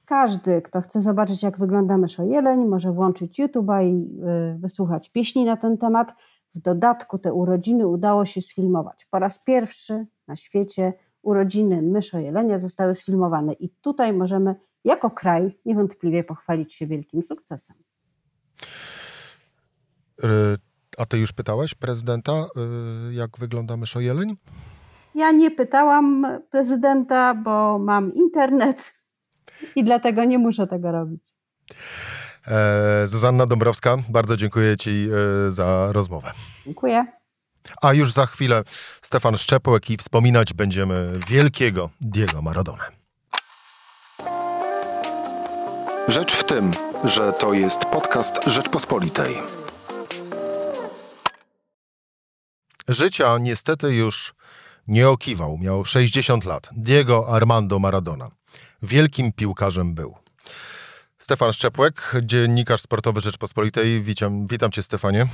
Każdy, 0.06 0.62
kto 0.62 0.82
chce 0.82 1.02
zobaczyć, 1.02 1.44
jak 1.44 1.60
wygląda 1.60 1.98
myszojeleń, 1.98 2.66
może 2.66 2.92
włączyć 2.92 3.40
YouTube'a 3.40 3.84
i 3.84 4.22
wysłuchać 4.60 5.10
pieśni 5.10 5.46
na 5.46 5.58
ten 5.58 5.78
temat. 5.78 6.14
W 6.56 6.60
dodatku 6.60 7.20
te 7.20 7.34
urodziny 7.34 7.88
udało 7.88 8.26
się 8.26 8.42
sfilmować. 8.42 9.06
Po 9.12 9.20
raz 9.20 9.40
pierwszy 9.44 10.06
na 10.28 10.36
świecie 10.36 10.94
urodziny 11.22 11.82
myszojelenia 11.82 12.60
zostały 12.60 12.96
sfilmowane 12.96 13.54
i 13.54 13.70
tutaj 13.70 14.14
możemy 14.14 14.56
jako 14.84 15.10
kraj 15.10 15.60
niewątpliwie 15.66 16.24
pochwalić 16.24 16.74
się 16.74 16.88
wielkim 16.88 17.24
sukcesem. 17.24 17.76
A 20.98 21.06
ty 21.06 21.18
już 21.18 21.34
pytałaś 21.34 21.74
prezydenta, 21.74 22.46
y, 23.10 23.14
jak 23.14 23.38
wygląda 23.38 23.78
myszojeleń? 23.78 24.36
Ja 25.16 25.32
nie 25.32 25.52
pytałam 25.52 26.28
prezydenta, 26.52 27.34
bo 27.34 27.80
mam 27.80 28.14
internet 28.14 28.94
i 29.76 29.84
dlatego 29.84 30.24
nie 30.24 30.40
muszę 30.40 30.68
tego 30.68 30.92
robić. 30.92 31.24
E, 32.48 33.08
Zuzanna 33.08 33.46
Dąbrowska, 33.46 33.98
bardzo 34.10 34.38
dziękuję 34.38 34.78
Ci 34.78 35.08
e, 35.48 35.52
za 35.52 35.92
rozmowę. 35.92 36.32
Dziękuję. 36.66 37.06
A 37.82 37.94
już 37.94 38.14
za 38.14 38.26
chwilę 38.26 38.64
Stefan 39.02 39.38
Szczepłek 39.38 39.90
i 39.90 39.98
wspominać 39.98 40.54
będziemy 40.54 41.20
wielkiego 41.28 41.90
Diego 42.02 42.42
Maradona. 42.42 42.86
Rzecz 46.08 46.34
w 46.34 46.44
tym, 46.44 46.72
że 47.04 47.34
to 47.34 47.54
jest 47.54 47.80
podcast 47.80 48.36
Rzeczpospolitej. 48.46 49.36
Życia 52.88 53.38
niestety 53.38 53.94
już 53.94 54.34
nie 54.88 55.10
okiwał. 55.10 55.58
Miał 55.58 55.86
60 55.86 56.46
lat. 56.46 56.70
Diego 56.72 57.28
Armando 57.36 57.80
Maradona. 57.80 58.32
Wielkim 58.82 59.32
piłkarzem 59.32 59.94
był. 59.96 60.16
Stefan 61.20 61.54
Szczepłek, 61.54 62.14
dziennikarz 62.24 62.82
sportowy 62.82 63.22
Rzeczpospolitej. 63.22 64.02
Witam, 64.02 64.48
witam 64.48 64.72
cię, 64.72 64.84
Stefanie. 64.84 65.28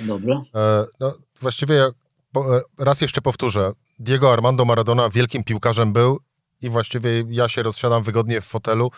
Dobra. 0.00 0.42
E, 0.54 0.84
no, 1.00 1.12
właściwie 1.40 1.74
ja 1.74 1.90
po, 2.32 2.60
raz 2.78 3.00
jeszcze 3.00 3.22
powtórzę. 3.22 3.72
Diego 3.98 4.32
Armando 4.32 4.64
Maradona 4.64 5.08
wielkim 5.08 5.44
piłkarzem 5.44 5.92
był 5.92 6.20
i 6.62 6.68
właściwie 6.68 7.10
ja 7.28 7.48
się 7.48 7.62
rozsiadam 7.62 8.02
wygodnie 8.02 8.40
w 8.40 8.44
fotelu 8.44 8.90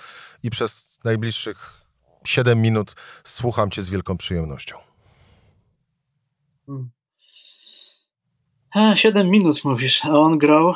i 0.42 0.50
przez 0.50 0.98
najbliższych 1.04 1.82
7 2.24 2.62
minut 2.62 2.94
słucham 3.24 3.70
cię 3.70 3.82
z 3.82 3.90
wielką 3.90 4.16
przyjemnością. 4.16 4.76
Hmm. 6.66 6.90
A, 8.70 8.96
7 8.96 9.30
minut 9.30 9.64
mówisz, 9.64 10.04
a 10.04 10.10
on 10.10 10.38
grał 10.38 10.74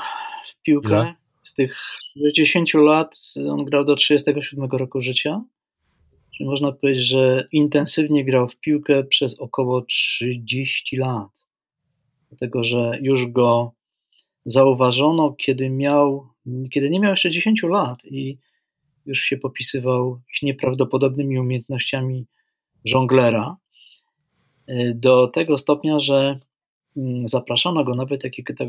w 0.49 0.63
piłkę 0.63 1.15
z 1.43 1.55
tych 1.55 1.77
60 2.19 2.75
lat 2.75 3.19
on 3.49 3.65
grał 3.65 3.85
do 3.85 3.97
37 3.97 4.71
roku 4.71 5.01
życia. 5.01 5.45
Czyli 6.37 6.49
można 6.49 6.73
powiedzieć, 6.73 7.07
że 7.07 7.49
intensywnie 7.53 8.25
grał 8.25 8.49
w 8.49 8.57
piłkę 8.57 9.05
przez 9.05 9.41
około 9.41 9.83
30 9.83 10.97
lat. 10.97 11.47
Dlatego, 12.29 12.65
że 12.65 12.99
już 13.03 13.27
go 13.27 13.73
zauważono, 14.45 15.33
kiedy 15.33 15.71
miał, 15.71 16.29
kiedy 16.71 16.91
nie 16.91 17.01
miał 17.01 17.11
jeszcze 17.11 17.31
10 17.31 17.63
lat 17.63 18.05
i 18.05 18.39
już 19.07 19.21
się 19.21 19.37
popisywał 19.37 20.21
nieprawdopodobnymi 20.43 21.39
umiejętnościami 21.39 22.27
żonglera. 22.85 23.57
do 24.95 25.29
tego 25.29 25.59
stopnia, 25.59 26.01
że 26.01 26.41
mm, 26.97 27.29
zapraszano 27.29 27.85
go 27.85 27.95
nawet 27.95 28.23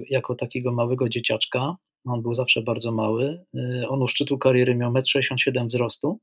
jako 0.10 0.36
takiego 0.36 0.72
małego 0.72 1.10
dzieciaczka. 1.10 1.76
On 2.06 2.22
był 2.22 2.34
zawsze 2.34 2.62
bardzo 2.62 2.92
mały. 2.92 3.46
On 3.90 4.02
u 4.02 4.08
szczytu 4.08 4.38
kariery 4.38 4.76
miał 4.76 4.94
1,67 4.94 5.62
m 5.62 5.68
wzrostu. 5.68 6.20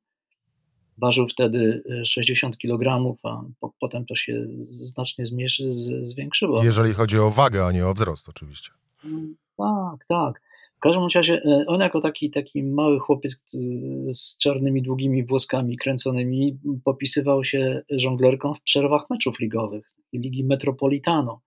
Ważył 0.98 1.28
wtedy 1.28 1.82
60 2.06 2.58
kg, 2.58 3.16
a 3.22 3.42
po, 3.60 3.72
potem 3.80 4.06
to 4.06 4.14
się 4.14 4.46
znacznie 4.70 5.26
zmniejszy, 5.26 5.72
zwiększyło. 6.02 6.64
Jeżeli 6.64 6.94
chodzi 6.94 7.18
o 7.18 7.30
wagę, 7.30 7.66
a 7.66 7.72
nie 7.72 7.86
o 7.86 7.94
wzrost, 7.94 8.28
oczywiście. 8.28 8.70
Tak, 9.56 10.04
tak. 10.08 10.40
W 10.78 10.80
każdym 10.80 11.08
razie 11.14 11.42
e, 11.44 11.64
on 11.66 11.80
jako 11.80 12.00
taki, 12.00 12.30
taki 12.30 12.62
mały 12.62 12.98
chłopiec 13.00 13.42
z 14.12 14.36
czarnymi, 14.36 14.82
długimi 14.82 15.24
włoskami 15.24 15.76
kręconymi 15.76 16.58
popisywał 16.84 17.44
się 17.44 17.82
żonglerką 17.90 18.54
w 18.54 18.62
przerwach 18.62 19.10
meczów 19.10 19.40
ligowych 19.40 19.86
Ligi 20.12 20.44
Metropolitano. 20.44 21.40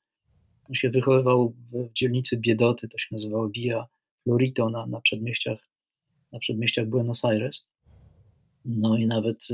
On 0.70 0.76
się 0.76 0.90
wychowywał 0.90 1.54
w 1.72 1.94
dzielnicy 1.94 2.38
Biedoty, 2.38 2.88
to 2.88 2.98
się 2.98 3.08
nazywało 3.12 3.50
Via 3.50 3.86
Florito 4.24 4.70
na, 4.70 4.86
na, 4.86 5.02
przedmieściach, 5.02 5.60
na 6.32 6.40
przedmieściach 6.40 6.88
Buenos 6.88 7.26
Aires. 7.26 7.66
No 8.66 8.98
i 8.98 9.08
nawet 9.08 9.48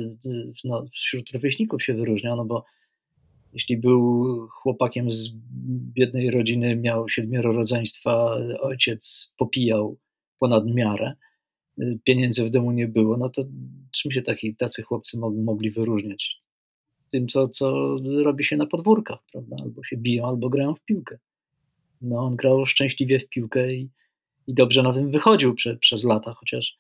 no, 0.64 0.86
wśród 0.94 1.32
rówieśników 1.32 1.84
się 1.84 1.94
wyróżniał, 1.94 2.38
no 2.38 2.46
bo 2.46 2.66
jeśli 3.54 3.78
był 3.78 4.24
chłopakiem 4.48 5.12
z 5.12 5.30
biednej 5.94 6.32
rodziny, 6.32 6.76
miał 6.76 7.10
siedmioro 7.10 7.52
rodzeństwa, 7.54 8.38
ojciec 8.60 9.34
popijał 9.38 9.98
ponad 10.40 10.66
miarę, 10.66 11.14
pieniędzy 12.04 12.46
w 12.46 12.50
domu 12.50 12.72
nie 12.72 12.88
było, 12.88 13.18
no 13.18 13.30
to 13.30 13.44
czym 13.92 14.12
się 14.12 14.22
taki, 14.22 14.56
tacy 14.56 14.82
chłopcy 14.82 15.18
mogli 15.20 15.72
wyróżniać? 15.72 16.42
Tym, 17.12 17.28
co, 17.28 17.48
co 17.48 17.98
robi 18.24 18.44
się 18.44 18.58
na 18.58 18.66
podwórkach, 18.66 19.20
prawda? 19.32 19.56
Albo 19.62 19.84
się 19.84 19.98
biją, 19.98 20.26
albo 20.26 20.50
grają 20.50 20.76
w 20.76 20.82
piłkę. 20.82 21.18
No, 22.02 22.20
on 22.20 22.36
grał 22.36 22.66
szczęśliwie 22.66 23.20
w 23.20 23.30
piłkę 23.30 23.74
i, 23.74 23.90
i 24.48 24.54
dobrze 24.54 24.84
na 24.84 24.94
tym 24.94 25.12
wychodził 25.12 25.56
prze, 25.56 25.78
przez 25.78 26.04
lata, 26.04 26.34
chociaż 26.34 26.78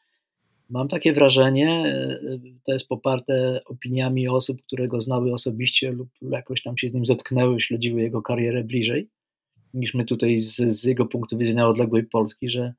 Mam 0.69 0.88
takie 0.88 1.13
wrażenie, 1.13 1.69
e, 1.69 2.39
to 2.63 2.74
jest 2.74 2.88
poparte 2.88 3.62
opiniami 3.65 4.27
osób, 4.27 4.62
które 4.62 4.88
go 4.88 5.01
znały 5.01 5.33
osobiście 5.33 5.91
lub 5.91 6.09
jakoś 6.21 6.63
tam 6.63 6.77
się 6.77 6.89
z 6.89 6.93
nim 6.93 7.05
zetknęły, 7.05 7.62
śledziły 7.62 8.01
jego 8.01 8.21
karierę 8.21 8.63
bliżej, 8.63 9.09
niż 9.74 9.93
my 9.93 10.05
tutaj 10.05 10.41
z, 10.41 10.55
z 10.55 10.83
jego 10.83 11.05
punktu 11.05 11.38
widzenia 11.38 11.67
odległej 11.67 12.03
Polski, 12.03 12.50
że 12.50 12.74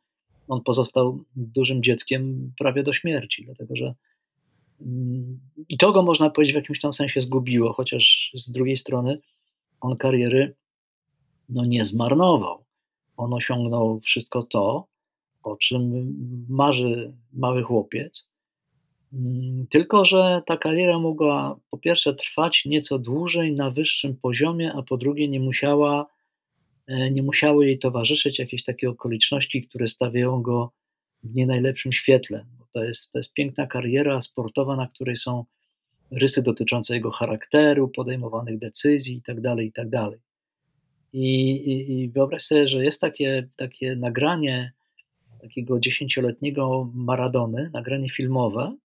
on 0.48 0.62
pozostał 0.62 1.24
dużym 1.36 1.82
dzieckiem 1.82 2.52
prawie 2.58 2.82
do 2.82 2.92
śmierci, 2.92 3.44
dlatego 3.44 3.76
że 3.76 3.94
mm, 4.80 5.40
i 5.68 5.78
to 5.78 5.92
go 5.92 6.02
można 6.02 6.30
powiedzieć 6.30 6.52
w 6.54 6.56
jakimś 6.56 6.80
tam 6.80 6.92
sensie 6.92 7.20
zgubiło, 7.20 7.72
chociaż 7.72 8.30
z 8.34 8.52
drugiej 8.52 8.76
strony 8.76 9.18
on 9.80 9.96
kariery 9.96 10.54
no, 11.48 11.64
nie 11.64 11.84
zmarnował. 11.84 12.64
On 13.18 13.34
osiągnął 13.34 14.00
wszystko 14.00 14.42
to, 14.42 14.86
o 15.42 15.56
czym 15.56 16.14
marzy 16.48 17.12
mały 17.32 17.62
chłopiec. 17.62 18.28
Mm, 19.12 19.66
tylko, 19.66 20.04
że 20.04 20.42
ta 20.46 20.56
kariera 20.56 20.98
mogła 20.98 21.60
po 21.70 21.78
pierwsze 21.78 22.14
trwać 22.14 22.64
nieco 22.64 22.98
dłużej 22.98 23.52
na 23.52 23.70
wyższym 23.70 24.16
poziomie, 24.16 24.72
a 24.72 24.82
po 24.82 24.96
drugie 24.96 25.28
nie 25.28 25.40
musiała, 25.40 26.06
e, 26.86 27.10
nie 27.10 27.22
musiały 27.22 27.66
jej 27.66 27.78
towarzyszyć 27.78 28.38
jakieś 28.38 28.64
takie 28.64 28.90
okoliczności, 28.90 29.62
które 29.62 29.88
stawiają 29.88 30.42
go 30.42 30.72
w 31.22 31.34
nie 31.34 31.46
najlepszym 31.46 31.92
świetle. 31.92 32.46
To 32.72 32.84
jest, 32.84 33.12
to 33.12 33.18
jest 33.18 33.32
piękna 33.32 33.66
kariera 33.66 34.20
sportowa, 34.20 34.76
na 34.76 34.86
której 34.86 35.16
są 35.16 35.44
rysy 36.10 36.42
dotyczące 36.42 36.94
jego 36.94 37.10
charakteru, 37.10 37.88
podejmowanych 37.88 38.58
decyzji 38.58 39.14
itd. 39.14 39.42
Tak 39.42 39.64
itd. 39.64 40.10
I, 41.12 41.50
i, 41.50 41.92
I 41.92 42.08
wyobraź 42.08 42.42
sobie, 42.42 42.66
że 42.66 42.84
jest 42.84 43.00
takie, 43.00 43.48
takie 43.56 43.96
nagranie 43.96 44.72
takiego 45.40 45.80
dziesięcioletniego 45.80 46.90
Maradony, 46.94 47.70
nagranie 47.72 48.10
filmowe, 48.10 48.76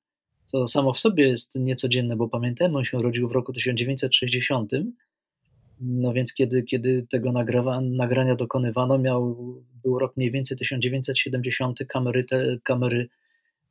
co 0.46 0.68
samo 0.68 0.94
w 0.94 1.00
sobie 1.00 1.28
jest 1.28 1.56
niecodzienne, 1.56 2.16
bo 2.16 2.30
pamiętajmy, 2.30 2.78
on 2.78 2.86
się 2.86 2.98
urodził 2.98 3.30
w 3.30 3.32
roku 3.32 3.54
1960, 3.54 4.72
no 5.82 6.14
więc 6.14 6.34
kiedy, 6.34 6.64
kiedy 6.64 7.08
tego 7.10 7.32
nagrawa, 7.32 7.82
nagrania 7.82 8.36
dokonywano, 8.36 8.98
miał, 8.98 9.36
był 9.84 10.00
rok 10.00 10.18
mniej 10.18 10.32
więcej 10.32 10.58
1970, 10.58 11.80
kamery, 11.88 12.24
te, 12.24 12.58
kamery 12.64 13.10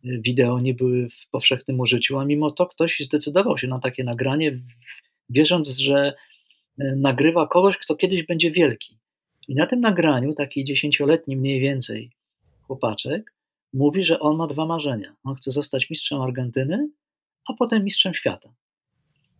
wideo 0.04 0.60
nie 0.60 0.74
były 0.74 1.08
w 1.10 1.30
powszechnym 1.30 1.80
użyciu, 1.80 2.18
a 2.18 2.24
mimo 2.24 2.50
to 2.50 2.66
ktoś 2.66 3.00
zdecydował 3.00 3.58
się 3.58 3.68
na 3.68 3.78
takie 3.78 4.04
nagranie, 4.04 4.60
wierząc, 5.30 5.78
że 5.78 6.14
nagrywa 6.78 7.46
kogoś, 7.46 7.78
kto 7.78 7.96
kiedyś 7.96 8.26
będzie 8.26 8.50
wielki. 8.50 8.98
I 9.48 9.54
na 9.54 9.66
tym 9.66 9.80
nagraniu, 9.80 10.34
taki 10.34 10.64
dziesięcioletni 10.64 11.36
mniej 11.36 11.60
więcej, 11.60 12.10
chłopaczek, 12.62 13.32
mówi, 13.72 14.04
że 14.04 14.20
on 14.20 14.36
ma 14.36 14.46
dwa 14.46 14.66
marzenia. 14.66 15.14
On 15.24 15.34
chce 15.34 15.50
zostać 15.50 15.90
mistrzem 15.90 16.20
Argentyny, 16.20 16.88
a 17.48 17.54
potem 17.54 17.84
mistrzem 17.84 18.14
świata. 18.14 18.54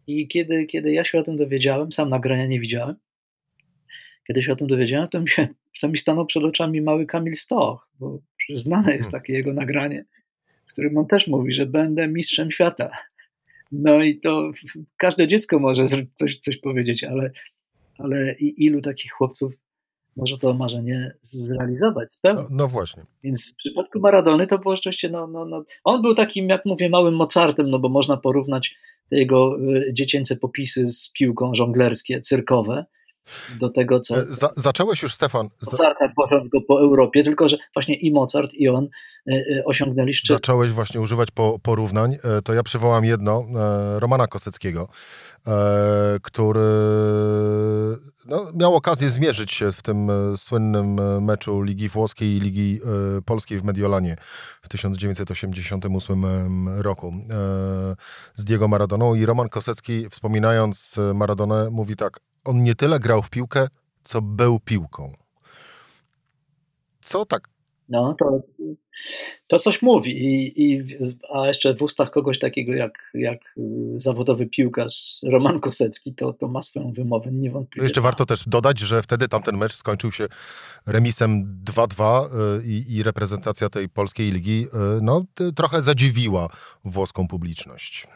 I 0.06 0.28
kiedy, 0.28 0.66
kiedy 0.66 0.92
ja 0.92 1.04
się 1.04 1.18
o 1.18 1.22
tym 1.22 1.36
dowiedziałem, 1.36 1.92
sam 1.92 2.08
nagrania 2.08 2.46
nie 2.46 2.60
widziałem, 2.60 2.96
kiedy 4.26 4.42
się 4.42 4.52
o 4.52 4.56
tym 4.56 4.66
dowiedziałem, 4.66 5.08
to 5.08 5.20
mi, 5.20 5.28
się, 5.28 5.48
to 5.80 5.88
mi 5.88 5.98
stanął 5.98 6.26
przed 6.26 6.44
oczami 6.44 6.80
mały 6.80 7.06
Kamil 7.06 7.36
Stoch, 7.36 7.88
bo 8.00 8.18
znane 8.54 8.96
jest 8.96 9.10
hmm. 9.10 9.20
takie 9.20 9.32
jego 9.32 9.52
nagranie, 9.52 10.04
w 10.66 10.72
którym 10.72 10.98
on 10.98 11.06
też 11.06 11.26
mówi, 11.26 11.52
że 11.52 11.66
będę 11.66 12.08
mistrzem 12.08 12.50
świata. 12.50 12.90
No 13.72 14.02
i 14.02 14.20
to 14.20 14.50
każde 14.96 15.28
dziecko 15.28 15.58
może 15.58 15.86
coś, 16.14 16.38
coś 16.38 16.58
powiedzieć, 16.58 17.04
ale, 17.04 17.30
ale 17.98 18.32
ilu 18.38 18.80
takich 18.80 19.12
chłopców 19.12 19.52
może 20.16 20.38
to 20.38 20.54
marzenie 20.54 21.14
zrealizować, 21.22 22.12
spełnić. 22.12 22.44
No, 22.50 22.56
no, 22.56 22.68
właśnie. 22.68 23.02
Więc 23.24 23.52
w 23.52 23.56
przypadku 23.56 24.00
Maradony 24.00 24.46
to 24.46 24.58
było 24.58 24.76
rzeczywiście, 24.76 25.08
no, 25.08 25.26
no, 25.26 25.44
no, 25.44 25.64
on 25.84 26.02
był 26.02 26.14
takim, 26.14 26.48
jak 26.48 26.66
mówię, 26.66 26.88
małym 26.88 27.14
Mozartem, 27.14 27.70
no 27.70 27.78
bo 27.78 27.88
można 27.88 28.16
porównać 28.16 28.74
te 29.10 29.16
jego 29.16 29.58
y, 29.60 29.92
dziecięce 29.92 30.36
popisy 30.36 30.86
z 30.86 31.12
piłką 31.12 31.54
żonglerskie, 31.54 32.20
cyrkowe, 32.20 32.84
do 33.60 33.70
tego, 33.70 34.00
co. 34.00 34.16
E, 34.16 34.24
za, 34.28 34.50
zacząłeś 34.56 35.02
już, 35.02 35.14
Stefan. 35.14 35.48
Mozarta, 35.72 36.08
płacąc 36.14 36.48
go 36.48 36.60
po 36.60 36.80
Europie, 36.80 37.24
tylko 37.24 37.48
że 37.48 37.56
właśnie 37.74 37.94
i 37.94 38.12
Mozart, 38.12 38.54
i 38.54 38.68
on 38.68 38.84
y, 38.84 39.34
y, 39.34 39.64
osiągnęli 39.64 40.14
szczyt. 40.14 40.36
Zacząłeś 40.36 40.70
właśnie 40.70 41.00
używać 41.00 41.30
po, 41.30 41.58
porównań. 41.62 42.16
E, 42.24 42.42
to 42.42 42.54
ja 42.54 42.62
przywołam 42.62 43.04
jedno, 43.04 43.44
e, 43.96 44.00
Romana 44.00 44.26
Koseckiego, 44.26 44.88
który 46.22 46.60
no, 48.26 48.52
miał 48.54 48.74
okazję 48.74 49.10
zmierzyć 49.10 49.52
się 49.52 49.72
w 49.72 49.82
tym 49.82 50.10
słynnym 50.36 51.00
meczu 51.24 51.62
Ligi 51.62 51.88
Włoskiej 51.88 52.36
i 52.36 52.40
Ligi 52.40 52.80
Polskiej 53.26 53.58
w 53.58 53.64
Mediolanie 53.64 54.16
w 54.62 54.68
1988 54.68 56.24
roku 56.82 57.12
z 58.34 58.44
Diego 58.44 58.68
Maradoną. 58.68 59.14
I 59.14 59.26
Roman 59.26 59.48
Kosecki, 59.48 60.08
wspominając 60.10 60.96
Maradonę, 61.14 61.70
mówi 61.70 61.96
tak: 61.96 62.20
on 62.44 62.62
nie 62.62 62.74
tyle 62.74 63.00
grał 63.00 63.22
w 63.22 63.30
piłkę, 63.30 63.68
co 64.04 64.22
był 64.22 64.60
piłką. 64.60 65.12
Co 67.00 67.26
tak? 67.26 67.48
No, 67.88 68.14
to, 68.18 68.40
to 69.46 69.58
coś 69.58 69.82
mówi. 69.82 70.10
I, 70.10 70.62
i, 70.62 70.84
a 71.34 71.46
jeszcze 71.46 71.74
w 71.74 71.82
ustach 71.82 72.10
kogoś 72.10 72.38
takiego 72.38 72.74
jak, 72.74 73.10
jak 73.14 73.54
zawodowy 73.96 74.46
piłkarz 74.46 75.18
Roman 75.22 75.60
Kosecki, 75.60 76.14
to, 76.14 76.32
to 76.32 76.48
ma 76.48 76.62
swoją 76.62 76.92
wymowę 76.92 77.32
niewątpliwie. 77.32 77.84
Jeszcze 77.84 78.00
warto 78.00 78.26
też 78.26 78.48
dodać, 78.48 78.80
że 78.80 79.02
wtedy 79.02 79.28
tamten 79.28 79.56
mecz 79.56 79.74
skończył 79.74 80.12
się 80.12 80.28
remisem 80.86 81.60
2-2 81.64 82.24
y, 82.24 82.64
i, 82.66 82.96
i 82.96 83.02
reprezentacja 83.02 83.68
tej 83.68 83.88
polskiej 83.88 84.32
ligi 84.32 84.66
y, 84.66 84.68
no, 85.02 85.24
trochę 85.56 85.82
zadziwiła 85.82 86.48
włoską 86.84 87.28
publiczność. 87.28 88.06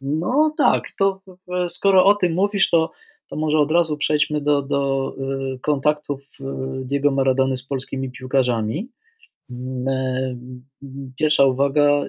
No 0.00 0.54
tak, 0.58 0.82
to 0.98 1.20
skoro 1.68 2.04
o 2.04 2.14
tym 2.14 2.32
mówisz, 2.34 2.70
to 2.70 2.92
to 3.30 3.36
może 3.36 3.58
od 3.58 3.70
razu 3.70 3.96
przejdźmy 3.96 4.40
do, 4.40 4.62
do 4.62 5.14
y, 5.54 5.58
kontaktów 5.58 6.20
y, 6.40 6.44
Diego 6.84 7.10
Maradony 7.10 7.56
z 7.56 7.62
polskimi 7.62 8.10
piłkarzami. 8.10 8.88
Mm, 9.50 9.88
e, 9.88 10.36
pierwsza 11.18 11.44
uwaga, 11.44 12.04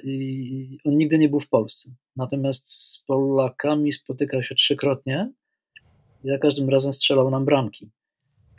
on 0.85 0.97
nigdy 0.97 1.17
nie 1.17 1.29
był 1.29 1.39
w 1.39 1.49
Polsce, 1.49 1.91
natomiast 2.15 2.71
z 2.71 3.03
Polakami 3.07 3.93
spotykał 3.93 4.43
się 4.43 4.55
trzykrotnie 4.55 5.31
i 6.23 6.27
za 6.29 6.37
każdym 6.37 6.69
razem 6.69 6.93
strzelał 6.93 7.29
nam 7.29 7.45
bramki. 7.45 7.89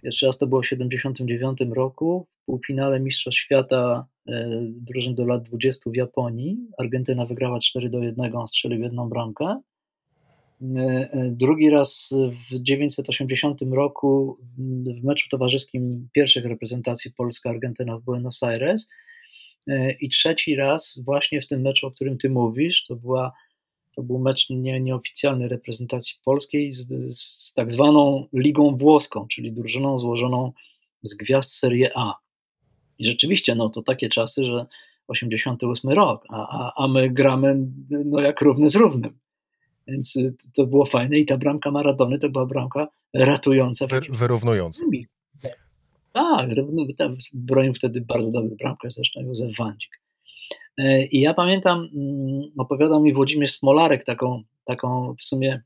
Pierwszy 0.02 0.26
raz 0.26 0.38
to 0.38 0.46
było 0.46 0.60
w 0.60 0.64
1979 0.64 1.76
roku, 1.76 2.26
w 2.42 2.44
półfinale 2.44 3.00
Mistrzostw 3.00 3.40
Świata 3.40 4.06
e, 4.28 4.60
drużyn 4.62 5.14
do 5.14 5.24
lat 5.24 5.42
20 5.42 5.90
w 5.90 5.96
Japonii. 5.96 6.56
Argentyna 6.78 7.26
wygrała 7.26 7.58
4 7.58 7.90
do 7.90 7.98
1, 7.98 8.36
on 8.36 8.48
strzelił 8.48 8.82
jedną 8.82 9.08
bramkę. 9.08 9.60
E, 10.62 10.66
e, 11.12 11.30
drugi 11.30 11.70
raz 11.70 12.14
w 12.30 12.64
1980 12.64 13.62
roku 13.72 14.38
w 14.98 15.04
meczu 15.04 15.28
towarzyskim 15.28 16.08
pierwszych 16.12 16.44
reprezentacji 16.44 17.12
Polska-Argentyna 17.16 17.98
w 17.98 18.02
Buenos 18.02 18.42
Aires. 18.42 18.88
E, 19.66 19.92
I 19.92 20.08
trzeci 20.08 20.56
raz 20.56 20.98
właśnie 21.04 21.40
w 21.40 21.46
tym 21.46 21.60
meczu, 21.60 21.86
o 21.86 21.90
którym 21.90 22.18
ty 22.18 22.30
mówisz, 22.30 22.84
to 22.88 22.96
była 22.96 23.32
To 23.96 24.02
był 24.02 24.18
mecz 24.18 24.50
nie, 24.50 24.80
nieoficjalnej 24.80 25.48
reprezentacji 25.48 26.16
polskiej 26.24 26.72
z, 26.72 26.86
z 27.18 27.52
tak 27.54 27.72
zwaną 27.72 28.26
Ligą 28.32 28.76
Włoską, 28.76 29.26
czyli 29.28 29.52
drużyną 29.52 29.98
złożoną 29.98 30.52
z 31.02 31.14
gwiazd 31.14 31.54
Serie 31.54 31.90
A. 31.94 32.14
I 32.98 33.06
rzeczywiście, 33.06 33.54
no 33.54 33.68
to 33.68 33.82
takie 33.82 34.08
czasy, 34.08 34.44
że 34.44 34.66
88 35.08 35.90
rok, 35.90 36.24
a, 36.28 36.36
a, 36.36 36.84
a 36.84 36.88
my 36.88 37.10
gramy 37.10 37.66
no, 38.04 38.20
jak 38.20 38.40
równy 38.40 38.70
z 38.70 38.76
równym. 38.76 39.18
Więc 39.88 40.18
to 40.54 40.66
było 40.66 40.86
fajne 40.86 41.18
i 41.18 41.26
ta 41.26 41.38
bramka 41.38 41.70
Maradony 41.70 42.18
to 42.18 42.28
była 42.28 42.46
bramka 42.46 42.88
ratująca. 43.14 43.86
Wy, 43.86 44.00
wyrównująca. 44.08 44.84
Tak, 46.12 46.50
bronił 47.34 47.74
wtedy 47.74 48.00
bardzo 48.00 48.30
dobry 48.30 48.56
bramkę, 48.56 48.90
zresztą 48.90 49.20
Józef 49.20 49.56
Wandzik. 49.58 50.00
E, 50.78 51.06
I 51.06 51.20
ja 51.20 51.34
pamiętam, 51.34 51.88
mm, 51.94 52.42
opowiadał 52.58 53.02
mi 53.02 53.14
Włodzimierz 53.14 53.52
Smolarek 53.52 54.04
taką, 54.04 54.42
taką 54.64 55.14
w 55.18 55.24
sumie 55.24 55.62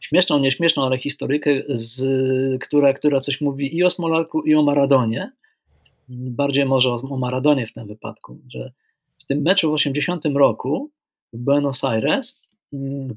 śmieszną, 0.00 0.38
nieśmieszną, 0.38 0.84
ale 0.84 0.98
historykę, 0.98 1.50
z, 1.68 2.02
która, 2.62 2.92
która 2.92 3.20
coś 3.20 3.40
mówi 3.40 3.76
i 3.76 3.84
o 3.84 3.90
Smolarku, 3.90 4.42
i 4.42 4.54
o 4.54 4.62
Maradonie. 4.62 5.32
Bardziej 6.08 6.64
może 6.64 6.90
o, 6.90 6.94
o 6.94 7.16
Maradonie 7.16 7.66
w 7.66 7.72
tym 7.72 7.86
wypadku, 7.86 8.38
że 8.48 8.72
w 9.18 9.26
tym 9.26 9.42
meczu 9.42 9.70
w 9.70 9.72
80 9.72 10.24
roku 10.24 10.90
w 11.32 11.38
Buenos 11.38 11.84
Aires, 11.84 12.40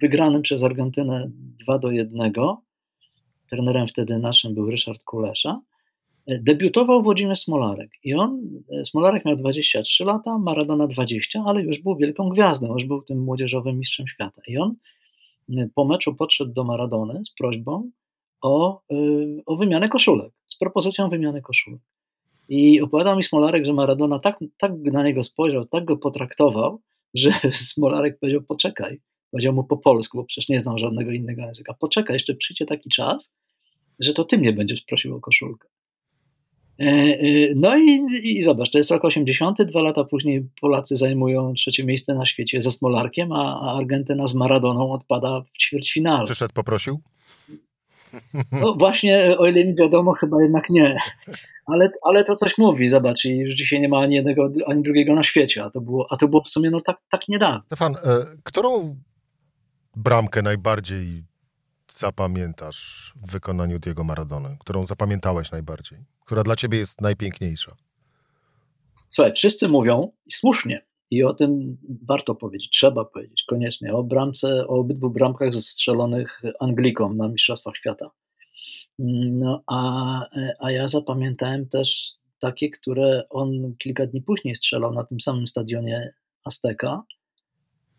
wygranym 0.02 0.42
przez 0.42 0.64
Argentynę 0.64 1.32
2 1.60 1.80
do 1.80 1.92
1, 1.92 2.32
trenerem 3.50 3.88
wtedy 3.88 4.20
naszym 4.20 4.54
był 4.54 4.72
Ryszard 4.72 5.04
Kulesza, 5.04 5.62
debiutował 6.28 7.04
Włodzimierz 7.04 7.40
Smolarek 7.40 7.92
i 8.04 8.14
on, 8.14 8.42
Smolarek 8.84 9.26
miał 9.26 9.36
23 9.36 10.04
lata, 10.04 10.38
Maradona 10.38 10.88
20, 10.88 11.44
ale 11.46 11.62
już 11.62 11.82
był 11.82 11.96
wielką 11.96 12.30
gwiazdą, 12.30 12.74
już 12.74 12.86
był 12.86 13.02
tym 13.02 13.24
młodzieżowym 13.24 13.80
mistrzem 13.80 14.08
świata 14.08 14.42
i 14.48 14.58
on 14.58 14.76
po 15.76 15.86
meczu 15.86 16.16
podszedł 16.16 16.54
do 16.54 16.64
Maradony 16.64 17.26
z 17.26 17.34
prośbą 17.34 17.92
o, 18.42 18.82
y, 18.92 19.44
o 19.46 19.56
wymianę 19.56 19.90
koszulek, 19.90 20.34
z 20.46 20.58
propozycją 20.58 21.10
wymiany 21.10 21.42
koszulek. 21.42 21.82
I 22.50 22.82
opowiadał 22.82 23.18
mi 23.18 23.24
Smolarek, 23.24 23.66
że 23.66 23.74
Maradona 23.74 24.20
tak, 24.20 24.40
tak 24.58 24.72
na 24.72 25.04
niego 25.04 25.24
spojrzał, 25.24 25.66
tak 25.66 25.86
go 25.86 25.98
potraktował, 25.98 26.82
że 27.14 27.32
Smolarek 27.52 28.20
powiedział: 28.20 28.42
Poczekaj. 28.42 29.00
Powiedział 29.32 29.54
mu 29.54 29.64
po 29.64 29.78
polsku, 29.78 30.18
bo 30.18 30.24
przecież 30.24 30.50
nie 30.50 30.60
znał 30.60 30.78
żadnego 30.78 31.12
innego 31.12 31.42
języka. 31.42 31.74
Poczekaj, 31.74 32.14
jeszcze 32.16 32.36
przyjdzie 32.36 32.66
taki 32.66 32.90
czas, 32.90 33.36
że 34.00 34.14
to 34.14 34.24
ty 34.24 34.38
mnie 34.38 34.54
będziesz 34.54 34.82
prosił 34.82 35.16
o 35.16 35.20
koszulkę. 35.20 35.68
E, 36.80 36.86
e, 36.86 37.18
no 37.56 37.78
i, 37.78 38.06
i 38.24 38.44
zobacz, 38.44 38.72
to 38.72 38.78
jest 38.78 38.92
rok 38.92 39.06
80, 39.06 39.62
dwa 39.64 39.82
lata 39.82 40.04
później 40.04 40.50
Polacy 40.62 40.96
zajmują 40.96 41.54
trzecie 41.54 41.84
miejsce 41.84 42.16
na 42.16 42.26
świecie 42.26 42.62
ze 42.62 42.72
Smolarkiem, 42.72 43.32
a 43.32 43.76
Argentyna 43.78 44.28
z 44.28 44.36
Maradoną 44.36 44.92
odpada 44.92 45.42
w 45.42 45.58
ćwierćfinale. 45.58 46.26
Przyszedł, 46.26 46.54
poprosił? 46.54 47.00
No 48.52 48.74
właśnie, 48.74 49.38
o 49.38 49.48
ile 49.48 49.66
mi 49.66 49.76
wiadomo, 49.76 50.14
chyba 50.14 50.44
jednak 50.44 50.70
nie. 50.70 50.98
Ale, 51.66 51.90
ale 52.04 52.24
to 52.24 52.36
coś 52.36 52.58
mówi, 52.58 52.90
zobacz, 52.90 53.26
i 53.26 53.38
już 53.38 53.52
dzisiaj 53.52 53.82
nie 53.82 53.90
ma 53.90 54.00
ani 54.00 54.16
jednego, 54.16 54.50
ani 54.68 54.84
drugiego 54.84 55.16
na 55.16 55.24
świecie, 55.24 55.64
a 55.64 55.70
to 55.70 55.82
było, 55.82 56.08
a 56.10 56.18
to 56.18 56.28
było 56.28 56.42
w 56.42 56.50
sumie 56.50 56.70
no 56.70 56.80
tak, 56.82 56.98
tak 57.10 57.28
niedawno. 57.28 57.62
Stefan, 57.66 57.94
e, 57.94 58.26
którą 58.44 58.96
bramkę 59.98 60.42
najbardziej 60.42 61.24
zapamiętasz 61.92 63.14
w 63.16 63.32
wykonaniu 63.32 63.80
Diego 63.80 64.04
Maradony? 64.04 64.58
Którą 64.60 64.86
zapamiętałeś 64.86 65.52
najbardziej? 65.52 66.00
Która 66.26 66.44
dla 66.44 66.56
ciebie 66.56 66.78
jest 66.78 67.02
najpiękniejsza? 67.02 67.76
Słuchaj, 69.08 69.34
wszyscy 69.34 69.68
mówią 69.68 70.12
i 70.26 70.32
słusznie, 70.32 70.86
i 71.12 71.24
o 71.24 71.34
tym 71.34 71.78
warto 72.08 72.36
powiedzieć, 72.36 72.70
trzeba 72.70 73.06
powiedzieć 73.06 73.44
koniecznie, 73.48 73.94
o 73.94 74.04
bramce, 74.04 74.68
o 74.68 74.80
obydwu 74.80 75.10
bramkach 75.10 75.54
zestrzelonych 75.54 76.42
Anglikom 76.60 77.18
na 77.18 77.28
Mistrzostwach 77.28 77.76
Świata. 77.78 78.12
No, 79.00 79.64
a, 79.68 80.22
a 80.60 80.72
ja 80.72 80.88
zapamiętałem 80.88 81.70
też 81.70 82.14
takie, 82.40 82.70
które 82.70 83.24
on 83.30 83.76
kilka 83.78 84.06
dni 84.06 84.22
później 84.22 84.56
strzelał 84.56 84.94
na 84.94 85.04
tym 85.04 85.22
samym 85.22 85.48
stadionie 85.48 86.14
Azteka 86.44 87.04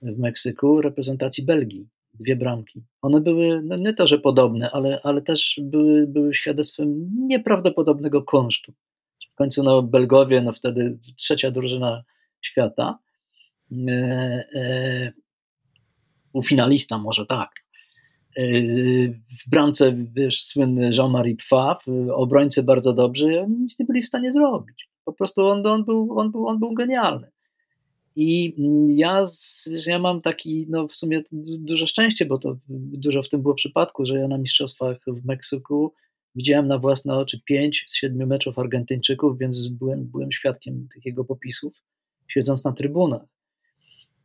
w 0.03 0.19
Meksyku 0.19 0.81
reprezentacji 0.81 1.45
Belgii. 1.45 1.89
Dwie 2.15 2.37
bramki. 2.37 2.83
One 3.03 3.21
były 3.21 3.63
no 3.63 3.77
nie 3.77 3.95
to, 3.95 4.07
że 4.07 4.19
podobne, 4.19 4.71
ale, 4.71 5.01
ale 5.03 5.23
też 5.23 5.61
były, 5.63 6.07
były 6.07 6.35
świadectwem 6.35 7.11
nieprawdopodobnego 7.27 8.23
kunsztu. 8.23 8.73
W 9.33 9.35
końcu 9.35 9.63
no, 9.63 9.83
Belgowie, 9.83 10.41
no 10.41 10.53
wtedy 10.53 10.99
trzecia 11.17 11.51
drużyna 11.51 12.05
świata, 12.43 12.99
e, 13.89 13.93
e, 14.55 15.13
może 16.99 17.27
tak. 17.27 17.51
E, 18.37 18.43
w 19.09 19.51
bramce, 19.51 19.97
wiesz, 20.13 20.45
słynny 20.45 20.91
Jean-Marie 20.91 21.37
Pfaff, 21.37 21.85
obrońcy 22.13 22.63
bardzo 22.63 22.93
dobrzy, 22.93 23.41
oni 23.41 23.59
nic 23.59 23.79
nie 23.79 23.87
byli 23.87 24.03
w 24.03 24.07
stanie 24.07 24.33
zrobić. 24.33 24.89
Po 25.05 25.13
prostu 25.13 25.47
on, 25.47 25.67
on, 25.67 25.85
był, 25.85 26.19
on, 26.19 26.31
był, 26.31 26.47
on 26.47 26.59
był 26.59 26.75
genialny. 26.75 27.31
I 28.21 28.55
ja, 28.89 29.27
ja 29.87 29.99
mam 29.99 30.23
taki, 30.23 30.67
no 30.69 30.89
w 30.89 30.97
sumie 30.97 31.23
duże 31.59 31.87
szczęście, 31.87 32.27
bo 32.27 32.39
to 32.39 32.57
dużo 32.69 33.23
w 33.23 33.29
tym 33.29 33.43
było 33.43 33.55
przypadku, 33.55 34.07
że 34.07 34.19
ja 34.19 34.29
na 34.29 34.39
mistrzostwach 34.39 34.97
w 35.07 35.25
Meksyku 35.27 35.93
widziałem 36.35 36.69
na 36.69 36.79
własne 36.79 37.17
oczy 37.17 37.41
pięć 37.45 37.85
z 37.87 37.97
siedmiu 37.97 38.27
meczów 38.27 38.59
Argentyńczyków, 38.59 39.39
więc 39.39 39.69
byłem, 39.69 40.05
byłem 40.05 40.33
świadkiem 40.33 40.89
tych 40.95 41.07
jego 41.07 41.25
popisów, 41.25 41.73
siedząc 42.29 42.65
na 42.65 42.73
trybunach. 42.73 43.23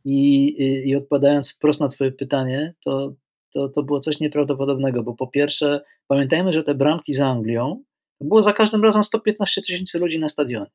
I, 0.04 0.44
i, 0.44 0.88
i 0.88 0.96
odpowiadając 0.96 1.52
wprost 1.52 1.80
na 1.80 1.88
Twoje 1.88 2.12
pytanie, 2.12 2.74
to, 2.84 3.14
to, 3.52 3.68
to 3.68 3.82
było 3.82 4.00
coś 4.00 4.20
nieprawdopodobnego, 4.20 5.02
bo 5.02 5.14
po 5.14 5.26
pierwsze, 5.26 5.80
pamiętajmy, 6.08 6.52
że 6.52 6.62
te 6.62 6.74
bramki 6.74 7.12
z 7.12 7.20
Anglią, 7.20 7.82
było 8.20 8.42
za 8.42 8.52
każdym 8.52 8.84
razem 8.84 9.04
115 9.04 9.62
tysięcy 9.62 9.98
ludzi 9.98 10.18
na 10.18 10.28
stadionie. 10.28 10.70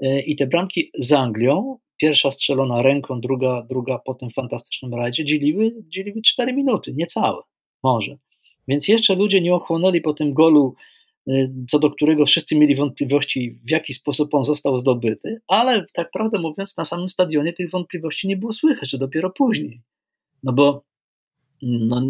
E, 0.00 0.20
I 0.20 0.36
te 0.36 0.46
bramki 0.46 0.90
z 0.98 1.12
Anglią, 1.12 1.78
pierwsza 1.96 2.30
strzelona 2.30 2.82
ręką, 2.82 3.20
druga, 3.20 3.66
druga 3.68 3.98
po 3.98 4.14
tym 4.14 4.30
fantastycznym 4.30 4.94
rajdzie, 4.94 5.24
dzieliły, 5.24 5.74
dzieliły 5.88 6.22
4 6.22 6.52
minuty, 6.52 6.92
niecałe, 6.96 7.42
może. 7.82 8.16
Więc 8.68 8.88
jeszcze 8.88 9.14
ludzie 9.14 9.40
nie 9.40 9.54
ochłonęli 9.54 10.00
po 10.00 10.14
tym 10.14 10.34
golu, 10.34 10.74
e, 11.28 11.32
co 11.68 11.78
do 11.78 11.90
którego 11.90 12.26
wszyscy 12.26 12.58
mieli 12.58 12.74
wątpliwości, 12.74 13.58
w 13.64 13.70
jaki 13.70 13.92
sposób 13.92 14.34
on 14.34 14.44
został 14.44 14.80
zdobyty, 14.80 15.40
ale 15.48 15.86
tak 15.92 16.10
prawdę 16.10 16.38
mówiąc, 16.38 16.76
na 16.76 16.84
samym 16.84 17.08
stadionie 17.08 17.52
tych 17.52 17.70
wątpliwości 17.70 18.28
nie 18.28 18.36
było 18.36 18.52
słychać, 18.52 18.90
że 18.90 18.98
dopiero 18.98 19.30
później. 19.30 19.80
No 20.42 20.52
bo 20.52 20.84
no, 21.62 22.02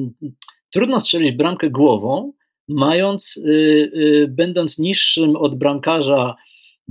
trudno 0.71 1.01
strzelić 1.01 1.33
bramkę 1.33 1.71
głową, 1.71 2.33
mając, 2.69 3.41
yy, 3.45 3.91
yy, 3.95 4.29
będąc 4.29 4.79
niższym 4.79 5.37
od 5.37 5.55
bramkarza 5.55 6.37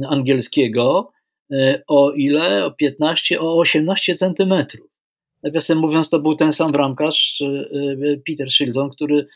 angielskiego 0.10 1.12
e, 1.52 1.84
o 1.88 2.12
ile? 2.12 2.66
O 2.66 2.72
15, 2.72 3.40
o 3.40 3.58
18 3.58 4.16
centymetrów. 4.16 4.90
Nawiasem 5.44 5.78
mówiąc, 5.78 6.10
to 6.10 6.20
był 6.20 6.36
ten 6.36 6.52
sam 6.52 6.72
bramkarz, 6.72 7.42
e, 7.42 7.46
e, 7.46 8.18
Peter 8.28 8.52
Shilton, 8.52 8.90
który, 8.90 9.28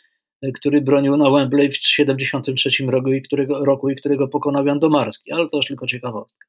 który 0.55 0.81
bronił 0.81 1.17
na 1.17 1.31
Wembley 1.31 1.71
w 1.71 1.79
1973 1.79 2.83
roku 2.85 3.11
i 3.11 3.21
którego, 3.21 3.65
roku 3.65 3.89
i 3.89 3.95
którego 3.95 4.27
pokonał 4.27 4.65
Jan 4.65 4.79
Domarski, 4.79 5.31
ale 5.31 5.49
to 5.49 5.57
już 5.57 5.65
tylko 5.65 5.87
ciekawostka. 5.87 6.47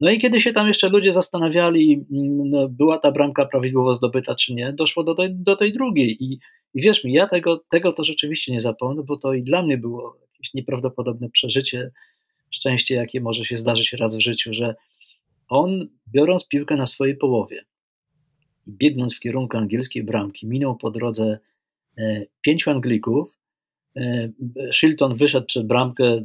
No 0.00 0.10
i 0.10 0.18
kiedy 0.18 0.40
się 0.40 0.52
tam 0.52 0.68
jeszcze 0.68 0.88
ludzie 0.88 1.12
zastanawiali, 1.12 2.06
no, 2.44 2.68
była 2.68 2.98
ta 2.98 3.12
bramka 3.12 3.46
prawidłowo 3.46 3.94
zdobyta 3.94 4.34
czy 4.34 4.54
nie, 4.54 4.72
doszło 4.72 5.04
do 5.04 5.14
tej, 5.14 5.34
do 5.34 5.56
tej 5.56 5.72
drugiej. 5.72 6.24
I, 6.24 6.38
I 6.74 6.82
wierz 6.82 7.04
mi, 7.04 7.12
ja 7.12 7.26
tego, 7.26 7.64
tego 7.70 7.92
to 7.92 8.04
rzeczywiście 8.04 8.52
nie 8.52 8.60
zapomnę, 8.60 9.02
bo 9.02 9.16
to 9.16 9.34
i 9.34 9.42
dla 9.42 9.62
mnie 9.62 9.78
było 9.78 10.16
jakieś 10.32 10.54
nieprawdopodobne 10.54 11.30
przeżycie 11.30 11.90
szczęście, 12.52 12.94
jakie 12.94 13.20
może 13.20 13.44
się 13.44 13.56
zdarzyć 13.56 13.92
raz 13.92 14.16
w 14.16 14.20
życiu, 14.20 14.54
że 14.54 14.74
on, 15.48 15.88
biorąc 16.08 16.48
piłkę 16.48 16.76
na 16.76 16.86
swojej 16.86 17.16
połowie 17.16 17.64
i 18.66 18.72
biegnąc 18.72 19.16
w 19.16 19.20
kierunku 19.20 19.56
angielskiej 19.56 20.02
bramki, 20.02 20.46
minął 20.46 20.76
po 20.76 20.90
drodze 20.90 21.38
e, 21.98 22.26
pięciu 22.42 22.70
Anglików. 22.70 23.38
E, 23.96 24.28
Shilton 24.72 25.16
wyszedł 25.16 25.46
przed 25.46 25.66
bramkę 25.66 26.04
e, 26.04 26.20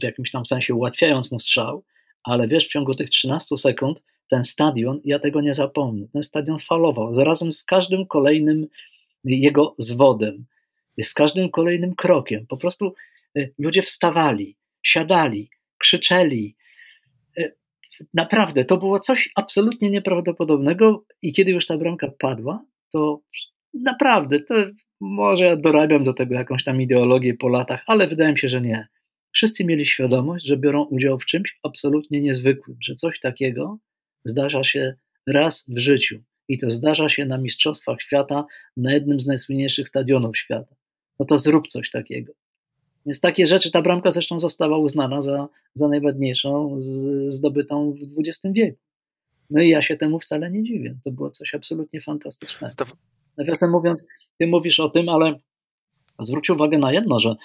w 0.00 0.02
jakimś 0.02 0.30
tam 0.30 0.46
sensie 0.46 0.74
ułatwiając 0.74 1.32
mu 1.32 1.38
strzał, 1.38 1.84
ale 2.22 2.48
wiesz, 2.48 2.66
w 2.66 2.68
ciągu 2.68 2.94
tych 2.94 3.10
13 3.10 3.56
sekund 3.56 4.02
ten 4.28 4.44
stadion, 4.44 5.00
ja 5.04 5.18
tego 5.18 5.40
nie 5.40 5.54
zapomnę, 5.54 6.06
ten 6.12 6.22
stadion 6.22 6.58
falował 6.58 7.14
zarazem 7.14 7.52
z 7.52 7.64
każdym 7.64 8.06
kolejnym 8.06 8.66
jego 9.24 9.74
zwodem, 9.78 10.44
z 11.02 11.14
każdym 11.14 11.50
kolejnym 11.50 11.94
krokiem. 11.94 12.46
Po 12.46 12.56
prostu 12.56 12.94
ludzie 13.58 13.82
wstawali, 13.82 14.56
siadali, 14.82 15.50
krzyczeli. 15.78 16.56
E, 17.38 17.52
naprawdę, 18.14 18.64
to 18.64 18.76
było 18.76 19.00
coś 19.00 19.30
absolutnie 19.36 19.90
nieprawdopodobnego 19.90 21.04
i 21.22 21.32
kiedy 21.32 21.50
już 21.50 21.66
ta 21.66 21.78
bramka 21.78 22.08
padła, 22.18 22.64
to 22.92 23.20
naprawdę, 23.74 24.40
to 24.40 24.54
może 25.00 25.44
ja 25.44 25.56
dorabiam 25.56 26.04
do 26.04 26.12
tego 26.12 26.34
jakąś 26.34 26.64
tam 26.64 26.82
ideologię 26.82 27.34
po 27.34 27.48
latach, 27.48 27.82
ale 27.86 28.06
wydaje 28.06 28.32
mi 28.32 28.38
się, 28.38 28.48
że 28.48 28.60
nie. 28.60 28.88
Wszyscy 29.32 29.64
mieli 29.64 29.86
świadomość, 29.86 30.46
że 30.46 30.56
biorą 30.56 30.84
udział 30.84 31.18
w 31.18 31.26
czymś 31.26 31.58
absolutnie 31.62 32.20
niezwykłym, 32.20 32.76
że 32.82 32.94
coś 32.94 33.20
takiego 33.20 33.78
zdarza 34.24 34.64
się 34.64 34.94
raz 35.26 35.64
w 35.68 35.78
życiu. 35.78 36.22
i 36.48 36.58
to 36.58 36.70
zdarza 36.70 37.08
się 37.08 37.26
na 37.26 37.38
Mistrzostwach 37.38 38.02
Świata 38.02 38.44
na 38.76 38.92
jednym 38.92 39.20
z 39.20 39.26
najsłynniejszych 39.26 39.88
stadionów 39.88 40.38
świata. 40.38 40.74
No 41.20 41.26
to 41.26 41.38
zrób 41.38 41.68
coś 41.68 41.90
takiego. 41.90 42.32
Więc 43.10 43.20
takie 43.20 43.46
rzeczy, 43.46 43.70
ta 43.70 43.82
bramka 43.82 44.12
zresztą 44.12 44.38
została 44.38 44.78
uznana 44.78 45.22
za, 45.22 45.48
za 45.74 45.88
najładniejszą 45.88 46.74
z, 46.78 47.34
zdobytą 47.34 47.92
w 47.92 47.96
XX 48.18 48.54
wieku. 48.54 48.78
No 49.50 49.62
i 49.62 49.68
ja 49.68 49.82
się 49.82 49.96
temu 49.96 50.20
wcale 50.20 50.50
nie 50.50 50.62
dziwię. 50.62 50.98
To 51.04 51.10
było 51.10 51.30
coś 51.30 51.54
absolutnie 51.54 52.00
fantastycznego. 52.00 52.72
Stef... 52.72 52.92
Nawiasem 53.36 53.70
mówiąc, 53.70 54.06
ty 54.38 54.46
mówisz 54.46 54.80
o 54.80 54.88
tym, 54.88 55.08
ale 55.08 55.38
zwróć 56.18 56.50
uwagę 56.50 56.78
na 56.78 56.92
jedno, 56.92 57.20
że 57.20 57.36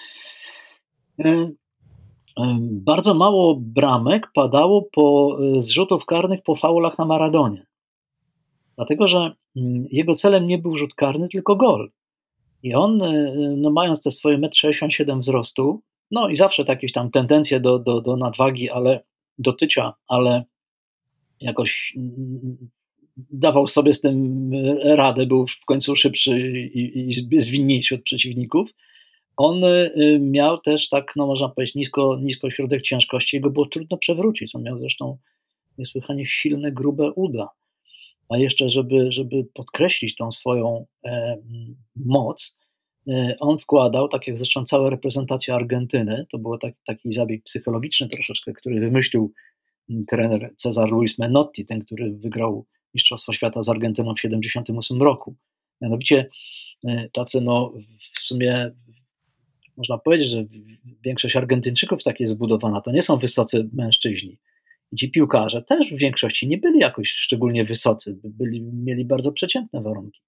e, 1.18 1.28
e, 1.28 2.58
bardzo 2.60 3.14
mało 3.14 3.56
bramek 3.60 4.26
padało 4.34 4.88
po 4.92 5.38
e, 5.40 5.62
zrzutów 5.62 6.06
karnych 6.06 6.42
po 6.42 6.56
faulach 6.56 6.98
na 6.98 7.04
Maradonie. 7.04 7.66
Dlatego, 8.76 9.08
że 9.08 9.18
mm, 9.56 9.84
jego 9.90 10.14
celem 10.14 10.46
nie 10.46 10.58
był 10.58 10.76
rzut 10.76 10.94
karny, 10.94 11.28
tylko 11.28 11.56
gol. 11.56 11.90
I 12.66 12.74
on, 12.74 12.98
no 13.56 13.70
mając 13.70 14.02
te 14.02 14.10
swoje 14.10 14.38
1,67 14.38 15.12
m 15.12 15.20
wzrostu, 15.20 15.82
no 16.10 16.28
i 16.28 16.36
zawsze 16.36 16.64
jakieś 16.68 16.92
tam 16.92 17.10
tendencje 17.10 17.60
do, 17.60 17.78
do, 17.78 18.00
do 18.00 18.16
nadwagi, 18.16 18.70
ale 18.70 19.04
do 19.38 19.52
tycia, 19.52 19.92
ale 20.08 20.44
jakoś 21.40 21.94
mm, 21.96 22.70
dawał 23.16 23.66
sobie 23.66 23.92
z 23.92 24.00
tym 24.00 24.50
radę, 24.84 25.26
był 25.26 25.46
w 25.46 25.64
końcu 25.64 25.96
szybszy 25.96 26.50
i, 26.74 27.08
i 27.08 27.40
zwinniejszy 27.40 27.94
od 27.94 28.02
przeciwników. 28.02 28.70
On 29.36 29.64
y, 29.64 30.18
miał 30.20 30.58
też 30.58 30.88
tak, 30.88 31.12
no 31.16 31.26
można 31.26 31.48
powiedzieć, 31.48 31.74
nisko, 31.74 32.18
nisko 32.22 32.50
środek 32.50 32.82
ciężkości, 32.82 33.36
jego 33.36 33.50
było 33.50 33.66
trudno 33.66 33.96
przewrócić. 33.96 34.54
On 34.54 34.62
miał 34.62 34.78
zresztą 34.78 35.18
niesłychanie 35.78 36.26
silne, 36.26 36.72
grube 36.72 37.12
uda. 37.12 37.48
A 38.28 38.38
jeszcze, 38.38 38.70
żeby, 38.70 39.12
żeby 39.12 39.44
podkreślić 39.54 40.14
tą 40.14 40.32
swoją 40.32 40.86
e, 41.04 41.36
moc, 41.96 42.58
e, 43.08 43.36
on 43.40 43.58
wkładał, 43.58 44.08
tak 44.08 44.26
jak 44.26 44.38
zresztą 44.38 44.64
cała 44.64 44.90
reprezentacja 44.90 45.54
Argentyny, 45.54 46.26
to 46.30 46.38
był 46.38 46.58
tak, 46.58 46.74
taki 46.86 47.12
zabieg 47.12 47.42
psychologiczny 47.42 48.08
troszeczkę, 48.08 48.52
który 48.52 48.80
wymyślił 48.80 49.32
trener 50.08 50.54
Cezar 50.56 50.90
Luis 50.90 51.18
Menotti, 51.18 51.66
ten, 51.66 51.84
który 51.84 52.12
wygrał 52.12 52.66
Mistrzostwo 52.94 53.32
Świata 53.32 53.62
z 53.62 53.68
Argentyną 53.68 54.12
w 54.12 54.16
1978 54.16 55.02
roku. 55.02 55.36
Mianowicie 55.80 56.28
e, 56.84 57.08
tacy, 57.08 57.40
no 57.40 57.72
w 57.98 58.18
sumie 58.18 58.70
można 59.76 59.98
powiedzieć, 59.98 60.28
że 60.28 60.44
większość 61.04 61.36
Argentyńczyków 61.36 62.02
tak 62.02 62.20
jest 62.20 62.32
zbudowana, 62.32 62.80
to 62.80 62.92
nie 62.92 63.02
są 63.02 63.16
wysocy 63.16 63.68
mężczyźni. 63.72 64.38
Ci 64.98 65.10
piłkarze 65.10 65.62
też 65.62 65.92
w 65.92 65.98
większości 65.98 66.48
nie 66.48 66.58
byli 66.58 66.78
jakoś 66.78 67.08
szczególnie 67.08 67.64
wysocy, 67.64 68.18
byli, 68.24 68.62
mieli 68.62 69.04
bardzo 69.04 69.32
przeciętne 69.32 69.82
warunki. 69.82 70.20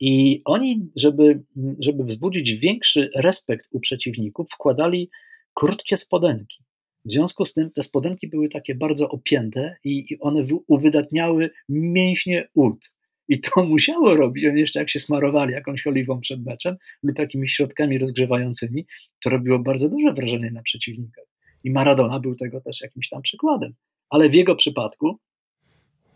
I 0.00 0.42
oni, 0.44 0.90
żeby, 0.96 1.42
żeby 1.80 2.04
wzbudzić 2.04 2.54
większy 2.54 3.10
respekt 3.16 3.68
u 3.70 3.80
przeciwników, 3.80 4.50
wkładali 4.50 5.10
krótkie 5.54 5.96
spodenki. 5.96 6.64
W 7.04 7.12
związku 7.12 7.44
z 7.44 7.54
tym 7.54 7.70
te 7.70 7.82
spodenki 7.82 8.28
były 8.28 8.48
takie 8.48 8.74
bardzo 8.74 9.08
opięte 9.08 9.76
i, 9.84 10.12
i 10.12 10.18
one 10.20 10.44
uwydatniały 10.66 11.50
mięśnie 11.68 12.48
ud. 12.54 12.94
I 13.28 13.40
to 13.40 13.64
musiało 13.74 14.16
robić, 14.16 14.44
oni 14.44 14.60
jeszcze 14.60 14.78
jak 14.78 14.90
się 14.90 14.98
smarowali 14.98 15.52
jakąś 15.52 15.86
oliwą 15.86 16.20
przed 16.20 16.44
meczem 16.44 16.76
lub 17.02 17.18
jakimiś 17.18 17.52
środkami 17.52 17.98
rozgrzewającymi, 17.98 18.86
to 19.24 19.30
robiło 19.30 19.58
bardzo 19.58 19.88
duże 19.88 20.12
wrażenie 20.12 20.50
na 20.50 20.62
przeciwnikach. 20.62 21.24
I 21.64 21.70
Maradona 21.70 22.20
był 22.20 22.34
tego 22.34 22.60
też 22.60 22.80
jakimś 22.80 23.08
tam 23.08 23.22
przykładem. 23.22 23.74
Ale 24.10 24.28
w 24.28 24.34
jego 24.34 24.56
przypadku, 24.56 25.18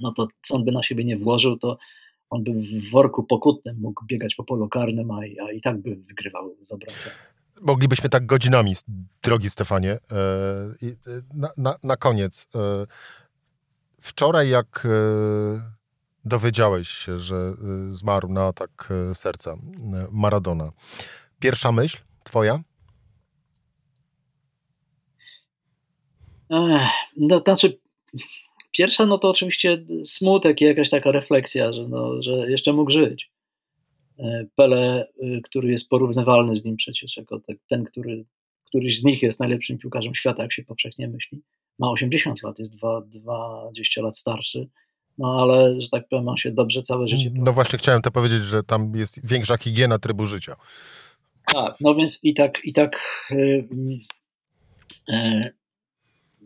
no 0.01 0.13
to 0.13 0.29
co 0.43 0.55
on 0.55 0.65
by 0.65 0.73
na 0.73 0.83
siebie 0.83 1.05
nie 1.05 1.17
włożył, 1.17 1.59
to 1.59 1.79
on 2.31 2.45
by 2.45 2.53
w 2.53 2.91
worku 2.91 3.25
pokutnym 3.25 3.77
mógł 3.81 4.05
biegać 4.05 4.35
po 4.35 4.45
polu 4.45 4.69
karnym, 4.69 5.11
a, 5.11 5.19
a 5.19 5.53
i 5.53 5.61
tak 5.61 5.83
by 5.83 5.97
wygrywał 5.97 6.57
z 6.61 6.73
obrońcą. 6.73 7.11
Moglibyśmy 7.61 8.09
tak 8.09 8.27
godzinami, 8.27 8.75
drogi 9.23 9.51
Stefanie. 9.51 9.93
E, 9.93 9.97
e, 9.97 11.23
na, 11.35 11.49
na, 11.57 11.77
na 11.83 11.97
koniec. 11.97 12.49
E, 12.55 12.87
wczoraj, 14.01 14.49
jak 14.49 14.89
dowiedziałeś 16.25 16.89
się, 16.89 17.19
że 17.19 17.55
zmarł 17.91 18.29
na 18.29 18.47
atak 18.47 18.89
serca 19.15 19.57
Maradona, 20.13 20.73
pierwsza 21.41 21.73
myśl 21.73 21.99
twoja? 22.25 22.61
No, 26.51 27.41
znaczy, 27.45 27.79
pierwsza 28.73 29.07
no 29.07 29.19
to 29.19 29.31
oczywiście 29.31 29.85
smutek 30.05 30.61
i 30.61 30.65
jakaś 30.65 30.91
taka 30.91 31.13
refleksja, 31.13 31.73
że, 31.73 31.89
no, 31.89 32.23
że 32.23 32.51
jeszcze 32.51 32.73
mógł 32.73 32.91
żyć. 32.91 33.31
E, 34.19 34.47
Pele, 34.57 35.09
y, 35.23 35.41
który 35.45 35.71
jest 35.71 35.89
porównywalny 35.89 36.57
z 36.57 36.65
nim 36.65 36.77
przecież, 36.77 37.17
jako 37.17 37.41
ten, 37.69 37.85
który, 37.85 38.25
któryś 38.65 39.01
z 39.01 39.05
nich 39.05 39.23
jest 39.23 39.41
najlepszym 39.41 39.79
piłkarzem 39.79 40.15
świata, 40.15 40.43
jak 40.43 40.53
się 40.53 40.65
powszechnie 40.65 41.09
myśli. 41.09 41.43
Ma 41.79 41.91
80 41.91 42.43
lat, 42.43 42.59
jest 42.59 42.77
2, 42.77 43.01
20 43.01 44.03
lat 44.03 44.19
starszy, 44.19 44.69
no 45.19 45.43
ale, 45.43 45.81
że 45.81 45.89
tak 45.89 46.09
powiem, 46.09 46.29
on 46.29 46.37
się 46.37 46.53
dobrze 46.53 46.83
całe 46.83 47.09
życie. 47.09 47.31
No 47.35 47.53
właśnie 47.53 47.79
chciałem 47.79 48.03
to 48.03 48.11
powiedzieć, 48.11 48.43
że 48.43 48.63
tam 48.63 48.97
jest 48.97 49.29
większa 49.29 49.57
higiena 49.57 49.99
trybu 49.99 50.27
życia. 50.27 50.57
Tak, 51.53 51.77
no 51.81 51.95
więc 51.95 52.25
i 52.25 52.35
tak, 52.35 52.61
i 52.65 52.73
tak 52.73 53.01
yy, 53.31 53.69
yy, 55.09 55.55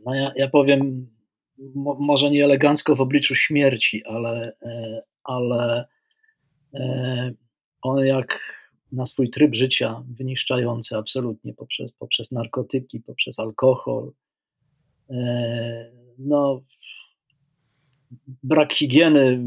no 0.05 0.15
ja, 0.15 0.33
ja 0.37 0.49
powiem, 0.49 1.09
mo, 1.75 1.97
może 2.01 2.31
nie 2.31 2.45
elegancko 2.45 2.97
w 2.97 3.01
obliczu 3.01 3.35
śmierci, 3.35 4.05
ale, 4.05 4.53
yy, 4.63 5.01
ale 5.25 5.89
on 7.83 8.07
jak 8.07 8.41
na 8.93 9.07
swój 9.07 9.31
tryb 9.31 9.55
życia 9.55 10.05
wyniszczający 10.19 10.97
absolutnie 10.97 11.55
poprzez, 11.55 11.93
poprzez 11.93 12.33
narkotyki, 12.33 13.01
poprzez 13.01 13.39
alkohol, 13.39 14.13
e, 15.11 15.93
no, 16.19 16.63
brak 18.43 18.73
higieny, 18.73 19.45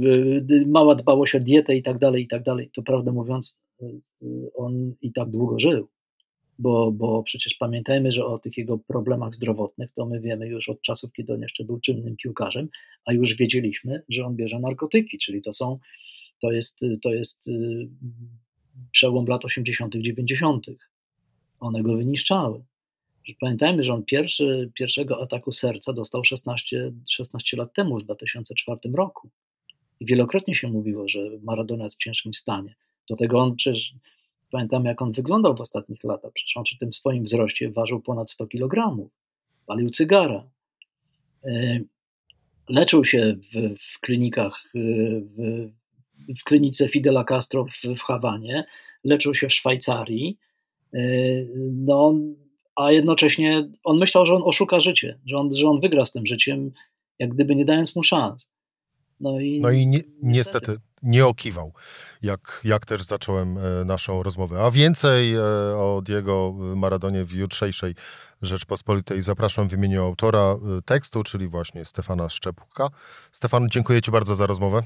mała 0.68 0.96
dbałość 0.96 1.36
o 1.36 1.40
dietę 1.40 1.76
i 1.76 1.82
tak 1.82 1.98
dalej, 1.98 2.24
i 2.24 2.28
tak 2.28 2.44
dalej, 2.44 2.70
to 2.74 2.82
prawdę 2.82 3.12
mówiąc, 3.12 3.60
e, 3.82 3.86
on 4.56 4.94
i 5.02 5.14
tak 5.14 5.30
długo 5.30 5.60
żył. 5.60 5.88
Bo, 6.62 6.92
bo 6.92 7.24
przecież 7.24 7.54
pamiętajmy, 7.54 8.12
że 8.12 8.26
o 8.26 8.40
tych 8.40 8.58
jego 8.58 8.78
problemach 8.78 9.34
zdrowotnych 9.34 9.92
to 9.92 10.06
my 10.06 10.20
wiemy 10.20 10.48
już 10.48 10.70
od 10.70 10.82
czasów, 10.82 11.12
kiedy 11.14 11.34
on 11.34 11.42
jeszcze 11.42 11.64
był 11.64 11.80
czynnym 11.80 12.16
piłkarzem, 12.16 12.70
a 13.06 13.14
już 13.14 13.36
wiedzieliśmy, 13.36 14.04
że 14.10 14.26
on 14.26 14.36
bierze 14.36 14.60
narkotyki, 14.60 15.18
czyli 15.18 15.42
to 15.42 15.54
są, 15.54 15.80
to 16.42 16.52
jest, 16.52 16.80
to 17.04 17.14
jest 17.14 17.50
przełom 18.92 19.26
lat 19.26 19.46
80., 19.46 19.96
90. 19.96 20.66
One 21.60 21.84
go 21.84 21.98
wyniszczały. 21.98 22.64
Pamiętajmy, 23.40 23.84
że 23.84 23.94
on 23.94 24.06
pierwszy, 24.06 24.72
pierwszego 24.74 25.22
ataku 25.22 25.52
serca 25.52 25.94
dostał 25.94 26.24
16, 26.24 26.92
16 27.12 27.58
lat 27.58 27.74
temu, 27.74 28.00
w 28.00 28.04
2004 28.04 28.80
roku. 28.94 29.30
I 30.00 30.06
wielokrotnie 30.06 30.56
się 30.56 30.68
mówiło, 30.68 31.08
że 31.08 31.20
Maradona 31.44 31.84
jest 31.84 31.96
w 31.96 32.04
ciężkim 32.04 32.34
stanie. 32.34 32.76
Do 33.10 33.16
tego 33.16 33.40
on 33.40 33.56
przecież, 33.56 33.94
pamiętamy 34.52 34.90
jak 34.90 35.02
on 35.02 35.12
wyglądał 35.12 35.56
w 35.56 35.62
ostatnich 35.62 36.04
latach, 36.04 36.32
przecież 36.34 36.58
on 36.58 36.64
przy 36.64 36.78
tym 36.78 36.94
swoim 36.94 37.24
wzroście 37.24 37.72
ważył 37.72 38.02
ponad 38.02 38.32
100 38.32 38.48
kg, 38.48 38.98
palił 39.66 39.90
cygara. 39.90 40.50
E, 41.44 41.80
leczył 42.70 43.06
się 43.06 43.36
w, 43.54 43.76
w 43.80 44.00
klinikach, 44.00 44.64
e, 44.76 44.80
w, 45.22 45.70
w 46.40 46.44
klinice 46.44 46.90
Fidela 46.90 47.24
Castro 47.24 47.66
w, 47.66 47.98
w 47.98 48.02
Hawanie, 48.02 48.66
leczył 49.04 49.36
się 49.36 49.48
w 49.48 49.54
Szwajcarii, 49.54 50.38
y, 50.94 51.50
no, 51.72 52.14
a 52.76 52.92
jednocześnie 52.92 53.70
on 53.84 53.98
myślał, 53.98 54.26
że 54.26 54.36
on 54.36 54.42
oszuka 54.46 54.80
życie, 54.80 55.20
że 55.26 55.38
on, 55.38 55.56
że 55.56 55.68
on 55.68 55.80
wygra 55.80 56.06
z 56.06 56.12
tym 56.12 56.26
życiem, 56.26 56.72
jak 57.20 57.34
gdyby 57.34 57.56
nie 57.56 57.66
dając 57.66 57.96
mu 57.96 58.04
szans. 58.04 58.48
No 59.20 59.40
i, 59.40 59.62
no 59.62 59.72
i 59.72 59.88
ni 59.88 60.00
niestety 60.22 60.78
nie 61.04 61.26
okiwał, 61.26 61.74
jak, 62.22 62.62
jak 62.64 62.86
też 62.86 63.04
zacząłem 63.04 63.58
e, 63.58 63.86
naszą 63.86 64.24
rozmowę. 64.24 64.64
A 64.66 64.72
więcej 64.72 65.36
e, 65.36 65.42
o 65.78 66.02
Diego 66.06 66.54
Maradonie 66.76 67.26
w 67.26 67.32
jutrzejszej 67.32 67.96
Rzeczpospolitej 68.42 69.22
zapraszam 69.22 69.70
w 69.70 69.74
imieniu 69.74 70.04
autora 70.04 70.40
e, 70.40 70.58
tekstu, 70.86 71.24
czyli 71.24 71.48
właśnie 71.48 71.86
Stefana 71.86 72.30
Szczepka. 72.30 72.90
Stefan, 73.32 73.68
dziękuję 73.70 74.02
Ci 74.02 74.12
bardzo 74.12 74.36
za 74.36 74.46
rozmowę. 74.46 74.84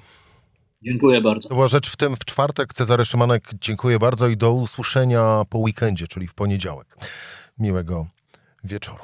Dziękuję 0.81 1.21
bardzo. 1.21 1.49
To 1.49 1.55
była 1.55 1.67
rzecz 1.67 1.89
w 1.89 1.95
tym 1.95 2.15
w 2.15 2.25
czwartek. 2.25 2.73
Cezary 2.73 3.05
Szymanek, 3.05 3.51
dziękuję 3.61 3.99
bardzo 3.99 4.27
i 4.27 4.37
do 4.37 4.53
usłyszenia 4.53 5.43
po 5.49 5.57
weekendzie, 5.57 6.07
czyli 6.07 6.27
w 6.27 6.33
poniedziałek. 6.33 6.97
Miłego 7.59 8.07
wieczoru. 8.63 9.03